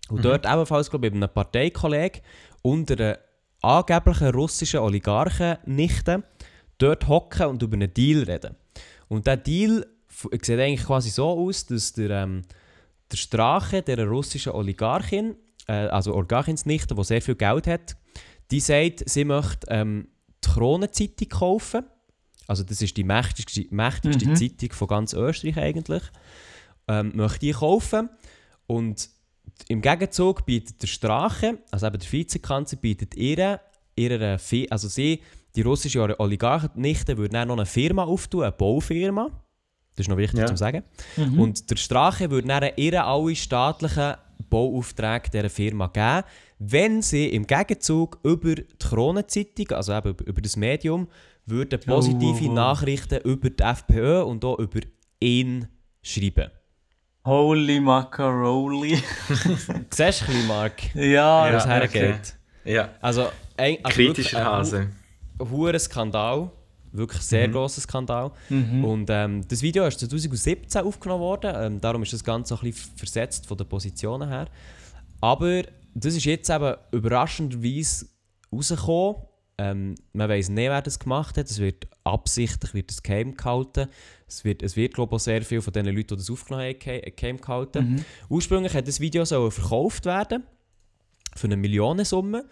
[0.09, 2.21] und dort ebenfalls, glaube ich, mit einem Parteikollegen
[2.61, 3.19] und einer
[3.61, 6.23] angeblichen russischen Oligarchen-Nichte
[6.77, 8.55] dort hocken und über einen Deal reden.
[9.07, 12.41] Und der Deal sieht eigentlich quasi so aus, dass der, ähm,
[13.13, 15.35] der Strache der russischen Oligarchin,
[15.67, 17.95] äh, also Oligarchinsnichte, die sehr viel Geld hat,
[18.51, 20.07] die sagt, sie möchte ähm,
[20.43, 21.85] die Kronenzeitung kaufen.
[22.47, 24.35] Also das ist die mächtigste, mächtigste Mhm.
[24.35, 26.03] Zeitung von ganz Österreich eigentlich.
[26.87, 28.09] Ähm, möchte die kaufen
[28.67, 29.09] und
[29.69, 33.61] im Gegenzug bietet der Strache, also eben der Vizekanzler, bietet ihr,
[33.95, 35.21] ihrer, Fi- also sie,
[35.55, 39.29] die russische Oligarchennichte, würde dann noch eine Firma auftun, eine Baufirma.
[39.95, 40.45] Das ist noch wichtig Ja.
[40.47, 40.83] zu sagen.
[41.17, 41.39] Mhm.
[41.39, 44.15] Und der Strache würde dann ihr alle staatlichen
[44.49, 46.23] Bauaufträge dieser Firma geben,
[46.59, 51.07] wenn sie im Gegenzug über die Kronenzeitung, also eben über, über das Medium,
[51.45, 52.53] würden positive Oh, oh, oh.
[52.53, 54.79] Nachrichten über die FPÖ und auch über
[55.19, 55.67] ihn
[56.01, 56.49] schreiben.
[57.25, 58.95] Holy Macaroni.
[59.27, 62.35] Siehst du, ein bisschen, Mark, ja, wo es Ja, hergeht?
[62.65, 64.89] Ja, Also, ein, also kritischer ein Hase.
[65.39, 66.51] hoher Skandal.
[66.95, 68.31] Wirklich sehr grosser Skandal.
[68.49, 68.85] Mhm.
[68.85, 71.51] Und ähm, das Video ist 2017 aufgenommen worden.
[71.55, 74.47] Ähm, darum ist das Ganze ein bisschen versetzt von den Positionen her.
[75.19, 75.63] Aber
[75.95, 78.05] das ist jetzt eben überraschenderweise
[78.51, 79.15] rausgekommen.
[79.57, 81.49] Ähm, man weiß nicht, wer das gemacht hat.
[81.49, 83.87] Es wird absichtlich wird das geheim gehalten.
[84.27, 86.79] Es wird, es wird glaube ich, sehr viel von den Leuten, die das aufgenommen haben,
[86.79, 88.05] gehe- geheim gehalten.
[88.29, 90.43] Ursprünglich hat das Video so verkauft werden
[91.35, 92.45] für eine Millionensumme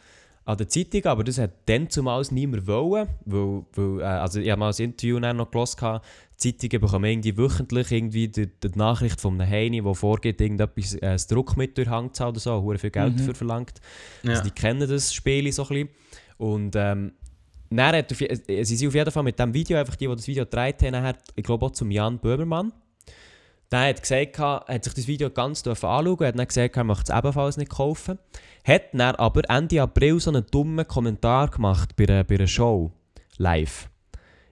[0.44, 4.50] an der Zeitung, aber das hat dann zumal niemand wollen, weil, weil äh, also ich
[4.50, 6.06] habe mal ein Interview noch gehabt,
[6.44, 10.96] die Zeitungen bekommen irgendwie wöchentlich irgendwie die, die Nachricht von einem Heini, der vorgeht, irgendetwas,
[10.96, 13.80] äh, das Druckmittel Hang zu oder so, hure viel Geld dafür verlangt.
[14.24, 14.32] Ja.
[14.32, 15.90] Also die kennen das Spiel so ein bisschen.
[16.38, 17.14] Und ähm,
[17.70, 20.44] dann hat sie sind auf jeden Fall mit dem Video, einfach die, die das Video
[20.44, 22.74] gedreht haben, nachher, ich glaube auch zum Jan Böhmermann.
[23.72, 26.84] Der hat, gesagt, gehabt, hat sich das Video ganz dürfen anschauen hat dann gesagt, er
[26.84, 28.20] möchte es ebenfalls nicht kaufen.
[28.68, 32.92] Hat dann aber Ende April so einen dummen Kommentar gemacht bei einer, bei einer Show.
[33.38, 33.88] Live.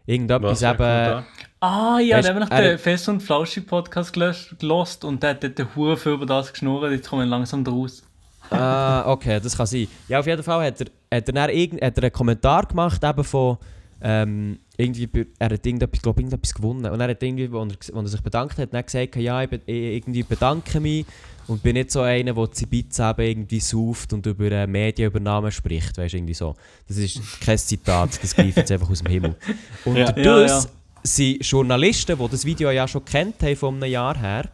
[0.05, 1.23] Irgendetwas eben.
[1.59, 5.21] Ah ja, da haben wir noch er- den Fest und Flauschig Podcast gelöscht- gelost und
[5.21, 8.01] der hat dort den Huren viel über das geschnurrt, jetzt kommen wir langsam draus.
[8.49, 9.87] Ah, okay, das kann sein.
[10.07, 13.03] Ja, auf jeden Fall hat er, hat er, dann irgend, hat er einen Kommentar gemacht,
[13.03, 13.57] eben von.
[14.01, 16.85] Ähm, irgendwie, er hat irgendetwas, glaub, irgendetwas gewonnen.
[16.89, 19.61] Und er hat irgendwie, wo er, er sich bedankt hat, dann gesagt, ja, ich, be-
[19.65, 21.05] ich irgendwie bedanke mich
[21.47, 25.97] und bin nicht so einer, der Ibiza eben irgendwie sauft und über äh, Medienübernahme spricht.
[25.97, 26.55] Weißt irgendwie so.
[26.87, 29.35] Das ist kein Zitat, das greift jetzt einfach aus dem Himmel.
[29.83, 30.05] Und Ja.
[30.13, 30.65] dadurch Ja, ja.
[31.03, 34.49] sind Journalisten, die das Video ja schon kennt haben von einem Jahr her,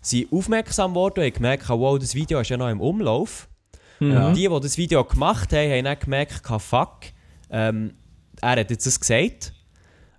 [0.00, 3.48] sind aufmerksam geworden und haben gemerkt, wow, das Video ist ja noch im Umlauf.
[3.98, 4.16] Mhm.
[4.16, 6.98] Und die, die das Video gemacht haben, haben dann gemerkt, fuck,
[7.50, 7.94] ähm,
[8.42, 9.54] er hat jetzt das gesagt.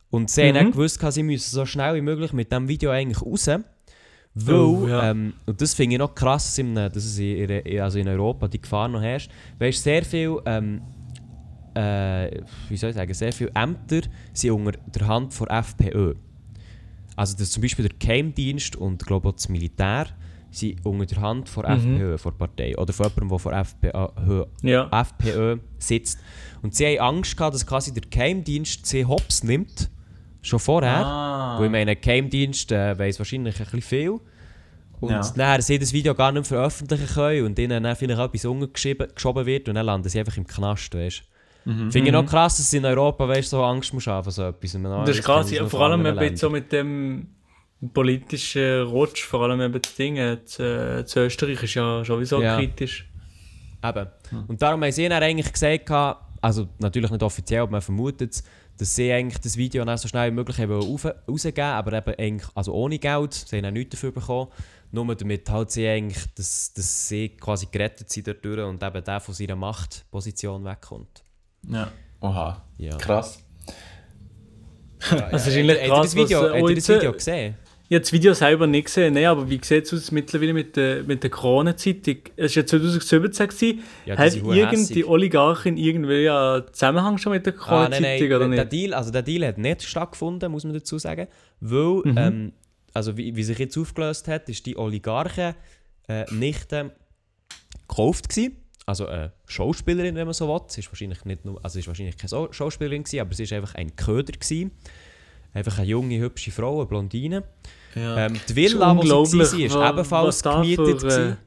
[0.10, 0.53] Und sie haben Mhm.
[0.55, 3.47] dann gewusst, sie müssen so schnell wie möglich mit diesem Video eigentlich raus.
[4.39, 5.10] Weil, Oh, ja.
[5.12, 8.47] ähm, und das finde ich noch krass, dass, in, dass es in, also in Europa
[8.47, 10.82] die Gefahr noch herrscht, weil es sehr viele ähm,
[11.74, 14.01] äh, wie soll ich sagen, sehr viele Ämter
[14.34, 16.16] sind unter der Hand von FPÖ.
[17.16, 20.08] Also das zum Beispiel der Geheimdienst und glaube auch das Militär
[20.51, 22.78] sind unter der Hand von FPÖ, von der Partei.
[22.78, 24.89] Oder von jemandem, der von FPÖ, Ja.
[25.01, 26.20] FPÖ sitzt.
[26.62, 29.89] Und sie haben Angst gehabt, dass quasi der Geheimdienst sie hops nimmt.
[30.48, 31.06] Schon vorher.
[31.06, 31.58] Ah.
[31.60, 34.20] Weil ich meine, Geheimdienst äh, weiss wahrscheinlich ein bisschen viel.
[35.00, 35.22] Und Ja.
[35.36, 39.45] dann sie das Video gar nicht veröffentlichen können und ihnen dann vielleicht etwas untergeschoben geschoben
[39.45, 41.24] wird und dann landen sie einfach im Knast, weißt
[41.66, 41.91] Mhm.
[41.91, 44.74] Finde ich noch krass, dass in Europa weißt, so Angst muss haben vor so etwas.
[44.76, 47.28] Man- Das ist kennen krass, ja, vor allem eben so mit dem
[47.93, 52.41] politischen Rutsch, vor allem eben das Ding, äh, das, äh, das Österreich ist ja sowieso
[52.41, 52.56] Ja.
[52.58, 53.08] kritisch.
[53.84, 54.08] Eben.
[54.48, 55.91] Und darum haben sie dann eigentlich gesagt,
[56.41, 58.43] also natürlich nicht offiziell, aber man vermutet es,
[58.78, 62.13] dass sie eigentlich das Video dann so schnell wie möglich haben rauf- rausgeben aber eben
[62.19, 64.51] eigentlich, also ohne Geld, sie haben auch nichts dafür bekommen,
[64.91, 69.19] nur damit halt sie eigentlich, dass, dass sie quasi gerettet sind dadurch und eben der
[69.19, 71.23] von seiner Machtposition wegkommt.
[71.69, 71.91] Ja.
[72.21, 72.63] Oha.
[72.78, 72.97] Ja.
[72.97, 73.43] Krass.
[74.99, 77.55] Das ist eigentlich Habt ihr krass, das Video, was, äh, ihr das Video gesehen?
[77.90, 80.76] Ich habe das Video selber nicht gesehen, nee, aber wie sieht es aus mittlerweile mit
[80.76, 82.18] der, mit der Corona-Zeitung?
[82.36, 83.48] Es war ja 2017.
[83.48, 83.80] Gewesen.
[84.06, 85.08] Ja, die Hat irgendeine.
[85.08, 88.72] Oligarchin irgendwie einen Zusammenhang schon mit der Ah, nein, Corona-Zeitung nein, oder der nicht?
[88.74, 91.28] Deal, also der Deal hat nicht stattgefunden, muss man dazu sagen,
[91.62, 92.18] weil, Mhm.
[92.18, 92.54] ähm,
[92.94, 95.54] also wie, wie sich jetzt aufgelöst hat, ist die Oligarchen
[96.10, 96.92] äh, nicht ähm,
[97.88, 98.58] gekauft gewesen.
[98.86, 100.62] Also eine Schauspielerin, wenn man so will.
[100.68, 103.76] Sie ist wahrscheinlich nicht nur, also ist wahrscheinlich keine Schauspielerin gewesen, aber sie ist einfach
[103.76, 104.72] ein Köder gewesen.
[105.54, 107.44] Einfach eine junge, hübsche Frau, eine Blondine.
[107.96, 108.26] Ja.
[108.28, 109.34] Ähm, die Villa, wo sie unglaublich,
[109.74, 110.86] war, wa- ist ebenfalls was gemietet.
[110.86, 111.38] für, äh, gewesen.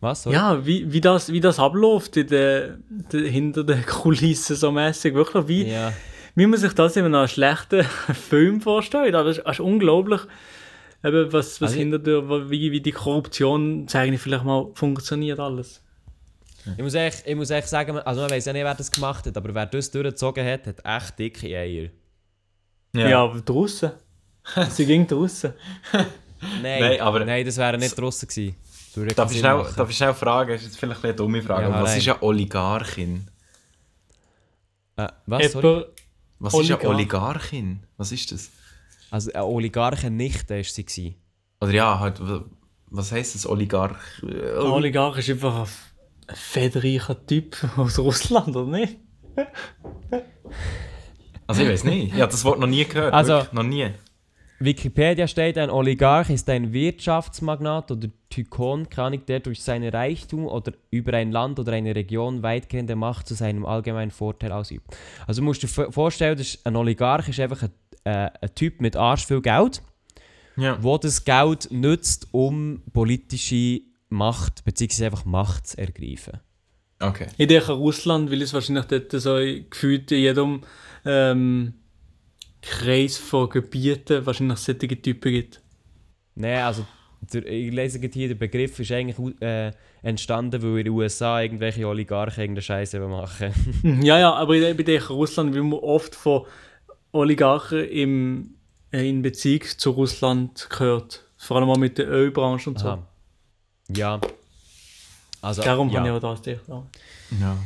[0.00, 0.22] Was?
[0.22, 0.34] Sorry?
[0.36, 2.78] Ja, wie, wie, das, wie das abläuft in der,
[3.12, 5.14] der, hinter den Kulissen so mäßig.
[5.14, 5.92] Wirklich, wie, ja.
[6.34, 7.84] wie man sich das in einem schlechten
[8.28, 9.14] Film vorstellt.
[9.14, 10.20] Aber das ist, das ist unglaublich,
[11.04, 15.82] eben, was, was Also- hinter der, wie, wie die Korruption vielleicht mal funktioniert alles.
[16.76, 19.26] Ich muss echt, ich muss echt sagen, also man weiß ja nicht, wer das gemacht
[19.26, 21.88] hat, aber wer das durchgezogen hat, hat echt dicke Eier.
[22.94, 23.92] Ja, aber draussen.
[24.70, 25.54] Sie ging draussen.
[26.62, 28.56] Nein, Nein, aber- nein das wären nicht draussen gewesen.
[28.94, 30.50] Das Darf ich, schnell, darf ich schnell fragen?
[30.52, 31.62] Das ist jetzt vielleicht eine dumme Frage.
[31.62, 31.98] Ja, aber was nein.
[31.98, 33.28] ist eine Oligarchin?
[34.96, 35.52] Äh, was?
[35.52, 35.84] Sorry?
[36.38, 36.94] Was ist eine Oligarch.
[36.94, 37.80] Oligarchin?
[37.98, 38.50] Was ist das?
[39.10, 40.84] Also eine Oligarchen-Nichte war sie.
[40.84, 41.14] gewesen.
[41.60, 42.20] Oder ja, halt,
[42.86, 43.98] was heisst das Oligarch?
[44.22, 45.68] Ein Oligarch ist einfach ein,
[46.28, 48.96] ein fettreicher Typ aus Russland, oder nicht?
[51.46, 52.14] Also ich weiß nicht.
[52.14, 53.12] Ich habe das Wort noch nie gehört.
[53.12, 53.90] Also- wirklich, noch nie.
[54.62, 60.44] Wikipedia steht, ein Oligarch ist ein Wirtschaftsmagnat oder Tykon, keine Ahnung, der durch seinen Reichtum
[60.46, 64.84] oder über ein Land oder eine Region weitgehende Macht zu seinem allgemeinen Vorteil ausübt.
[65.26, 67.70] Also du musst dir v- vorstellen, dass ein Oligarch ist einfach ein,
[68.04, 69.80] äh, ein Typ mit arsch viel Geld,
[70.56, 70.76] Ja.
[70.82, 73.80] wo das Geld nutzt, um politische
[74.10, 75.06] Macht bzw.
[75.06, 76.38] einfach Macht zu ergreifen.
[77.02, 77.28] Okay.
[77.38, 79.36] Ich denke an Russland, weil es wahrscheinlich dort so
[79.70, 80.60] gefühlt in jedem
[81.06, 81.72] ähm,
[82.62, 85.60] Kreis von Gebieten wahrscheinlich solche Typen gibt.
[86.34, 86.84] Nein, also
[87.20, 91.40] der, ich lese gerade hier, der Begriff ist eigentlich äh, entstanden, weil in den USA
[91.40, 93.52] irgendwelche Oligarchen irgendeine Scheiße machen.
[94.02, 96.46] Ja, ja, aber ich ich denke an Russland, weil man oft von
[97.12, 98.54] Oligarchen im,
[98.92, 101.24] äh, in Beziehung zu Russland gehört.
[101.36, 102.88] Vor allem auch mit der Ölbranche und so.
[102.88, 103.06] Aha.
[103.88, 104.20] Ja.
[105.42, 106.00] Also, Darum ja.
[106.00, 106.68] habe ich auch das gedacht.
[106.68, 106.82] Ja.
[107.40, 107.56] Ja.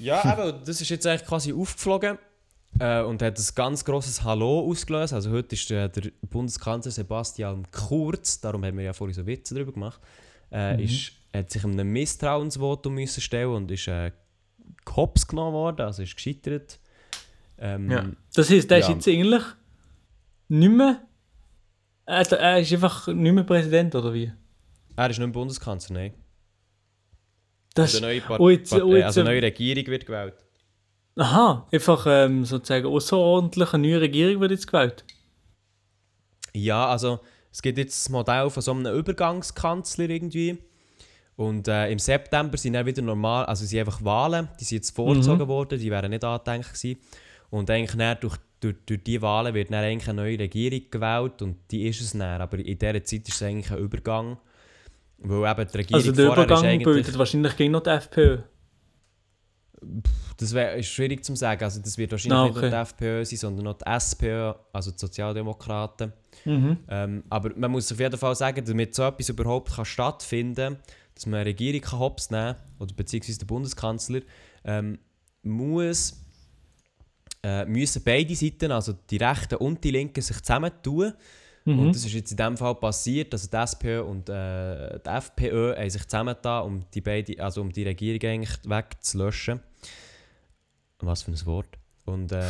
[0.00, 2.18] Ja, aber das ist jetzt eigentlich quasi aufgeflogen
[2.80, 5.12] äh, und hat ein ganz grosses Hallo ausgelöst.
[5.12, 9.54] Also heute ist der, der Bundeskanzler Sebastian Kurz, darum haben wir ja vorhin so Witze
[9.54, 10.00] darüber gemacht,
[10.52, 14.12] äh, ist, hat sich einem Misstrauensvotum müssen stellen und ist äh,
[14.84, 16.78] gehops genommen worden, also ist gescheitert.
[17.58, 18.06] Ähm, Ja.
[18.34, 18.94] Das heisst, der ist Ja.
[18.94, 19.42] jetzt eigentlich
[20.48, 21.02] nicht mehr.
[22.06, 24.32] Er, er ist einfach nicht mehr Präsident, oder wie?
[24.96, 26.14] Er ist nicht mehr Bundeskanzler, nein.
[27.74, 30.34] Das, Eine neue, Part oh, jetzt- Partei- oh, jetzt, also eine neue Regierung wird gewählt.
[31.18, 35.04] Aha, einfach ähm, sozusagen außerordentlich eine neue Regierung wird jetzt gewählt.
[36.54, 40.58] Ja, also es gibt jetzt das Modell von so einem Übergangskanzler irgendwie.
[41.36, 44.90] Und äh, im September sind dann wieder normal, also sind einfach Wahlen, die sind jetzt
[44.90, 46.98] vorgezogen worden, die wären nicht angedenkt gewesen.
[47.50, 51.40] Und eigentlich dann durch, durch, durch diese Wahlen wird dann eigentlich eine neue Regierung gewählt
[51.42, 52.40] und die ist es dann.
[52.40, 54.38] Aber in dieser Zeit ist es eigentlich ein Übergang.
[55.18, 56.94] Weil eben die Regierung Also der ist Übergang eigentlich...
[56.94, 58.38] bildet wahrscheinlich gegen noch die FPÖ.
[60.36, 61.62] Das ist schwierig zu sagen.
[61.62, 62.70] Also das wird wahrscheinlich Ah, nicht nur okay.
[62.70, 66.12] die FPÖ sein, sondern noch die SPÖ, also die Sozialdemokraten.
[66.44, 66.78] Mhm.
[66.88, 70.82] Ähm, aber man muss auf jeden Fall sagen, damit so etwas überhaupt kann stattfinden kann,
[71.14, 74.20] dass man eine Regierung kann hops nehmen kann, oder beziehungsweise der Bundeskanzler,
[74.64, 74.98] ähm,
[75.42, 76.24] muss,
[77.42, 81.12] äh, müssen beide Seiten, also die Rechten und die Linken, sich zusammentun.
[81.64, 81.78] Mhm.
[81.80, 85.76] Und das ist jetzt in dem Fall passiert, also die SPÖ und äh, die FPÖ
[85.76, 89.60] haben sich zusammengetan, um die, beide, also um die Regierung eigentlich wegzulöschen.
[91.00, 91.68] Was für ein Wort.
[92.04, 92.42] Und äh,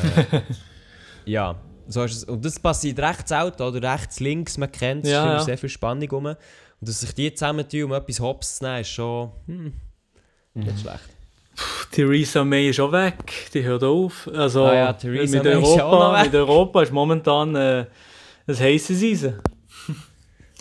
[1.25, 2.25] ja, so ist es.
[2.25, 5.45] Und das passiert rechts selten, oder rechts, links, man kennt es, Ja, ist immer ja.
[5.45, 6.27] sehr viel Spannung rum.
[6.27, 6.37] Und
[6.81, 9.73] dass sich die zusammentun, um etwas hops zu nehmen, ist schon hm,
[10.55, 11.09] nicht schlecht.
[11.91, 14.31] Theresa May ist auch weg, die hört auf.
[14.33, 17.87] Also Ah ja, Theresa mit, auch Europa, mit Europa ist momentan äh,
[18.47, 19.41] ein heißes Eisen.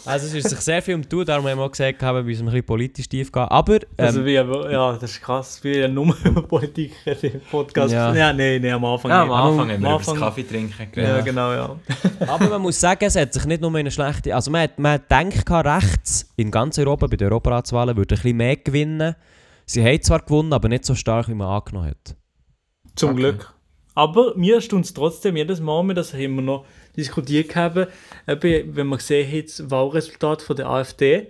[0.07, 2.43] Also es ist sich sehr viel um tun, darum haben wir auch gesagt, wir müssen
[2.43, 3.43] ein bisschen politisch tief gehen.
[3.43, 7.93] Aber ähm, Also wie, ja, das ist krass, wie ja nur über Politik im Podcast.
[7.93, 8.13] Ja.
[8.15, 9.31] Ja, nein, nein, am Anfang Ja, am.
[9.31, 11.75] Anfang haben wir über das Kaffee trinken Ja, genau, ja.
[12.27, 14.33] Aber man muss sagen, es hat sich nicht nur in eine schlechte.
[14.33, 18.21] Also man, hat- man hat gedacht, rechts in ganz Europa bei den Europaratswahlen würde ein
[18.21, 19.15] bisschen mehr gewinnen.
[19.65, 22.15] Sie haben zwar gewonnen, aber nicht so stark, wie man angenommen hat.
[22.95, 23.19] Zum Okay.
[23.19, 23.53] Glück.
[23.95, 26.65] Aber mir stimmt es trotzdem jedes Mal, wir das haben wir noch
[26.97, 27.87] diskutiert haben,
[28.27, 31.27] eben, wenn man gesehen hat, das Wahlresultat von der AfD,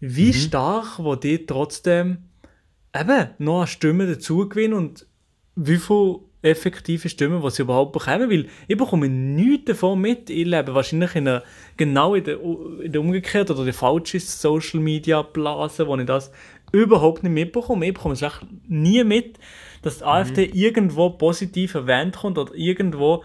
[0.00, 2.18] wie stark wo die trotzdem
[2.94, 5.06] eben noch an Stimmen dazu gewinnen und
[5.56, 10.46] wie viele effektive Stimmen, die sie überhaupt bekommen, weil ich bekomme nichts davon mit, ich
[10.46, 11.42] lebe wahrscheinlich in einer,
[11.76, 16.30] genau in der, in der umgekehrten oder der falschen Social Media Blase, wo ich das
[16.70, 17.86] überhaupt nicht mitbekomme.
[17.86, 18.24] Ich bekomme es
[18.68, 19.38] nie mit,
[19.82, 23.24] dass die AfD irgendwo positiv erwähnt kommt oder irgendwo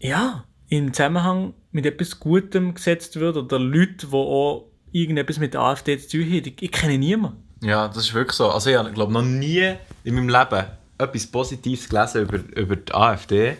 [0.00, 5.60] ja, im Zusammenhang mit etwas Gutem gesetzt wird oder Leute, die auch irgendetwas mit der
[5.60, 6.44] AfD zu tun haben.
[6.46, 7.42] Ich, ich kenne niemanden.
[7.62, 8.50] Ja, das ist wirklich so.
[8.50, 9.74] Also ich habe glaube noch nie
[10.04, 10.66] in meinem Leben
[10.98, 13.56] etwas Positives gelesen über, über die AfD.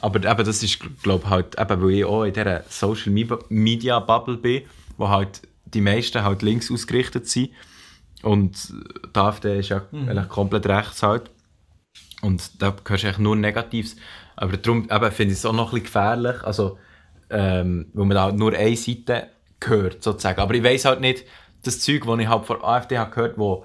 [0.00, 3.98] Aber eben, das ist glaube halt, eben, weil ich auch in dieser Social Me- Media
[4.00, 4.62] Bubble bin,
[4.98, 7.50] wo halt die meisten halt links ausgerichtet sind.
[8.22, 8.72] Und
[9.14, 11.30] die AfD ist ja eigentlich komplett rechts halt.
[12.22, 13.96] Und da hörst du eigentlich nur Negatives.
[14.36, 16.42] Aber darum finde ich es auch noch ein bisschen gefährlich.
[16.42, 16.78] Also,
[17.30, 19.28] ähm, weil man halt nur eine Seite
[19.64, 20.40] hört, sozusagen.
[20.40, 21.24] Aber ich weiß halt nicht,
[21.62, 23.64] das Zeug, das ich halt von AfD habe gehört wo,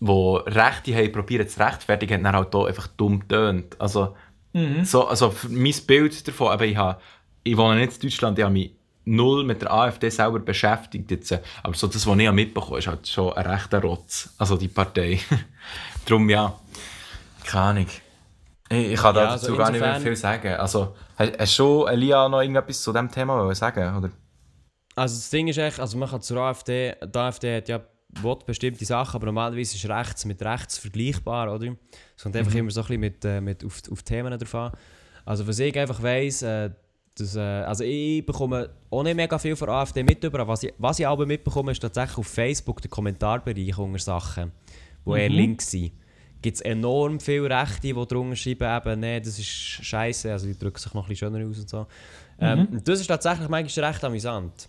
[0.00, 3.80] wo Rechte haben probiert zu rechtfertigen, hat dann halt hier einfach dumm tönt.
[3.80, 4.16] Also,
[4.84, 7.00] so, also mein Bild davon, aber ich, habe,
[7.42, 8.72] ich wohne nicht in Deutschland, ich habe mich
[9.04, 11.10] null mit der AfD selber beschäftigt.
[11.10, 11.32] Jetzt.
[11.62, 14.34] Aber so das, was ich habe mitbekommen habe, ist halt schon ein rechter Rotz.
[14.38, 15.20] Also die Partei.
[16.06, 16.54] Darum ja,
[17.44, 17.86] keine Ahnung.
[18.70, 20.54] Ich, ich kann Ja, dazu also gar nicht mehr viel sagen.
[20.54, 24.10] Also, hast, hast du, Elia, noch irgendetwas zu diesem Thema sagen oder?
[24.96, 27.80] Also das Ding ist echt, also man kann zur AfD, die AfD hat ja
[28.22, 31.74] will bestimmte Sachen, aber normalerweise ist rechts mit rechts vergleichbar, oder?
[32.16, 34.72] Es kommt einfach immer so ein bisschen mit, äh, mit auf, auf Themen drauf an.
[35.24, 36.70] Also was ich einfach weiss, äh,
[37.16, 40.72] dass, äh, also ich bekomme auch nicht mega viel von AfD mit aber was ich,
[40.78, 44.52] was ich aber mitbekomme, ist tatsächlich auf Facebook der Kommentarbereich unter Sachen,
[45.06, 45.92] die eher links sind.
[46.44, 50.58] Gibt es enorm viele Rechte, die drunter schreiben, eben, nee, das ist scheiße, also die
[50.58, 51.86] drücken sich noch ein bisschen schöner aus und so.
[52.38, 54.68] Ähm, und das ist tatsächlich manchmal recht amüsant.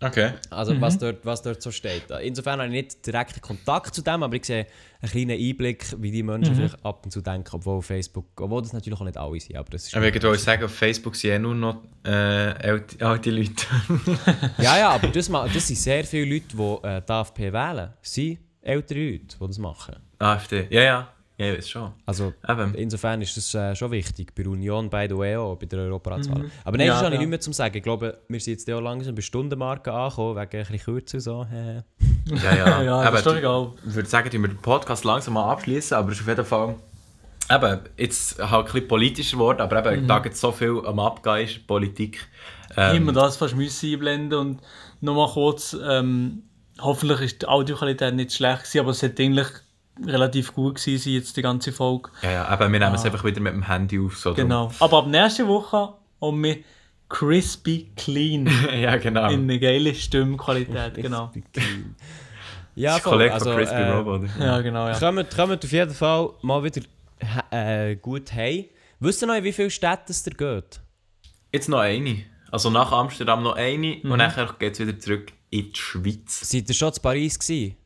[0.00, 0.32] Okay.
[0.48, 2.04] Also was, dort, was dort so steht.
[2.22, 4.66] Insofern habe ich nicht direkten Kontakt zu dem, aber ich sehe
[5.02, 8.62] einen kleinen Einblick, wie die Menschen vielleicht ab und zu denken, obwohl auf Facebook, obwohl
[8.62, 9.94] das natürlich auch nicht alle sind, aber das ist...
[9.94, 13.66] Aber ich wollte sagen, auf Facebook sind ja nur noch äh, alte, alte Leute.
[14.56, 17.90] Ja, ja, aber das, das sind sehr viele Leute, die äh, die AFP wählen.
[18.02, 19.96] Es sind ältere Leute, die das machen.
[20.22, 21.08] AfD, ja, ja.
[21.38, 21.92] Ja, ich weiß schon.
[22.06, 22.74] Also Eben.
[22.74, 24.32] insofern ist das äh, schon wichtig.
[24.34, 26.44] Bei der Union, the way auch, bei der Europaratswahl.
[26.62, 27.20] Aber nein, Ja, das habe ich ja.
[27.20, 27.76] nicht mehr zu sagen.
[27.76, 31.46] Ich glaube, wir sind jetzt auch langsam bei Stundenmarke angekommen, wegen ein bisschen kürzer so.
[31.52, 31.82] Äh.
[32.44, 32.82] Ja, ja.
[33.02, 33.70] Ja, das ist doch du- egal.
[33.88, 36.44] Ich würde sagen, dass wir den Podcast langsam mal abschließen, aber es ist auf jeden
[36.44, 36.74] Fall.
[37.50, 41.46] Eben, jetzt halt ein bisschen politischer geworden, aber eben, da gibt so viel am Abgehen
[41.48, 42.20] ist, Politik.
[42.76, 44.60] Ähm, Immer das fast müssen einblenden und
[45.00, 46.44] nochmal kurz, ähm,
[46.80, 49.48] hoffentlich ist die Audioqualität nicht schlecht gewesen, aber es hat eigentlich
[50.06, 52.10] relativ gut gewesen, jetzt die ganze Folge.
[52.22, 54.16] Ja, ja, eben, wir nehmen es einfach wieder mit dem Handy auf.
[54.16, 54.70] So Genau.
[54.80, 56.58] Aber ab nächste Woche haben wir
[57.08, 58.48] crispy clean
[58.80, 59.30] ja, genau.
[59.30, 61.30] in eine geile Stimmqualität, genau.
[62.74, 63.02] Ja, das.
[63.02, 64.28] Kollege also, von Crispy äh, Rob, oder?
[64.40, 64.98] Ja, genau, ja.
[64.98, 66.80] Kommt, kommt auf jeden Fall mal wieder
[67.50, 68.64] äh, gut heim.
[68.98, 70.80] Wisst ihr noch, in wie viele Städte es dir geht?
[71.52, 72.24] Jetzt noch eine.
[72.50, 74.10] Also nach Amsterdam noch eine Mhm.
[74.10, 76.48] und dann geht es wieder zurück in die Schweiz.
[76.48, 77.76] Seid ihr schon zu Paris gewesen?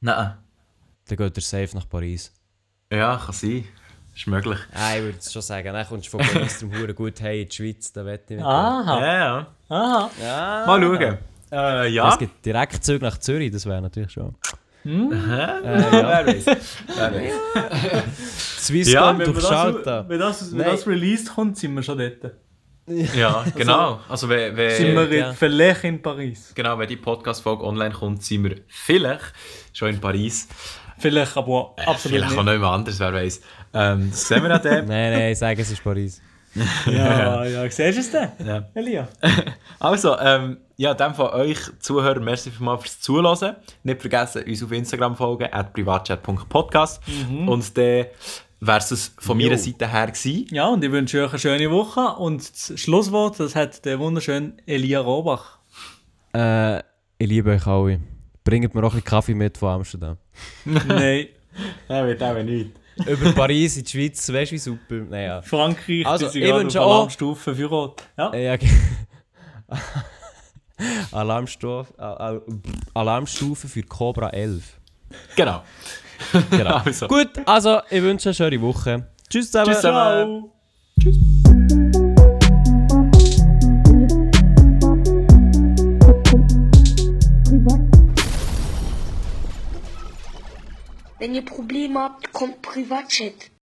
[0.00, 0.34] Nein.
[1.08, 2.32] Dann geht ihr safe nach Paris.
[2.92, 3.64] Ja, kann sein.
[4.14, 4.58] Ist möglich.
[4.74, 5.72] Ah, ich würde es schon sagen.
[5.72, 7.92] Dann kommst du von Paris zum Hure gut heim in die Schweiz.
[7.92, 8.46] Da wette ich nicht.
[8.46, 9.46] Aha, Ja, ja.
[9.68, 10.10] aha.
[10.20, 10.64] Ja.
[10.66, 11.18] Mal schauen.
[11.50, 12.08] Äh, ja.
[12.10, 14.34] Es gibt direkt Züge nach Zürich, das wäre natürlich schon.
[14.84, 16.46] Wer weiß.
[16.46, 18.64] Wer weiß.
[18.64, 20.70] Swisscom Ja, Wenn, das, wenn, das, wenn Nein.
[20.70, 22.32] das released kommt, sind wir schon dort.
[23.14, 24.00] Ja, genau.
[24.08, 25.30] Also, wenn, Sind wir wenn, ja.
[25.30, 26.52] in vielleicht in Paris.
[26.54, 29.32] genau, wenn die Podcast-Folge online kommt, sind wir vielleicht
[29.72, 30.48] schon in Paris.
[30.98, 32.44] Vielleicht, aber absolut Vielleicht auch nicht.
[32.44, 33.40] noch jemand anderes, wer weiß.
[33.74, 34.84] Ähm, das sehen wir an dem.
[34.86, 36.20] Nein, nein, ich sage, es ist Paris.
[36.86, 38.30] Ja, ja, siehst du es denn?
[38.46, 38.64] Ja.
[38.74, 39.06] Elia?
[39.78, 43.56] Also, ähm, ja, dem von euch Zuhörer, merci vielmals fürs Zuhören.
[43.84, 47.00] Nicht vergessen, uns auf Instagram folgen, at privatchat.podcast.
[47.46, 48.06] Und dann
[48.60, 49.46] wäre es von Jo.
[49.46, 50.46] meiner Seite her gewesen.
[50.50, 52.00] Ja, und ich wünsche euch eine schöne Woche.
[52.18, 55.58] Und das Schlusswort, das hat der wunderschöne Elia Robach.
[56.34, 56.78] Äh,
[57.18, 58.00] ich liebe euch alle.
[58.48, 60.16] Bringt mir auch ein bisschen Kaffee mit von Amsterdam.
[60.64, 61.26] Nein,
[61.88, 62.70] Ja, wird eben nicht.
[63.06, 64.94] Über Paris in die Schweiz, weißt du wie super?
[65.10, 65.42] Naja.
[65.42, 68.02] Frankreich, Also, die sind ich gerade wünsche auf auch- Alarmstufe für Rot.
[68.16, 68.30] Ja.
[68.32, 68.68] Äh, Ja, ge-
[71.12, 72.42] Alarmstufe, Al-
[72.94, 74.78] Alarmstufe für Cobra 11.
[75.36, 75.62] Genau.
[76.50, 76.80] Genau.
[76.84, 77.06] Also.
[77.06, 79.06] Gut, also ich wünsche eine schöne Woche.
[79.28, 79.66] Tschüss zusammen.
[79.72, 81.37] Tschüss zusammen.
[91.18, 93.50] Wenn ihr Probleme habt, kommt Privatchat.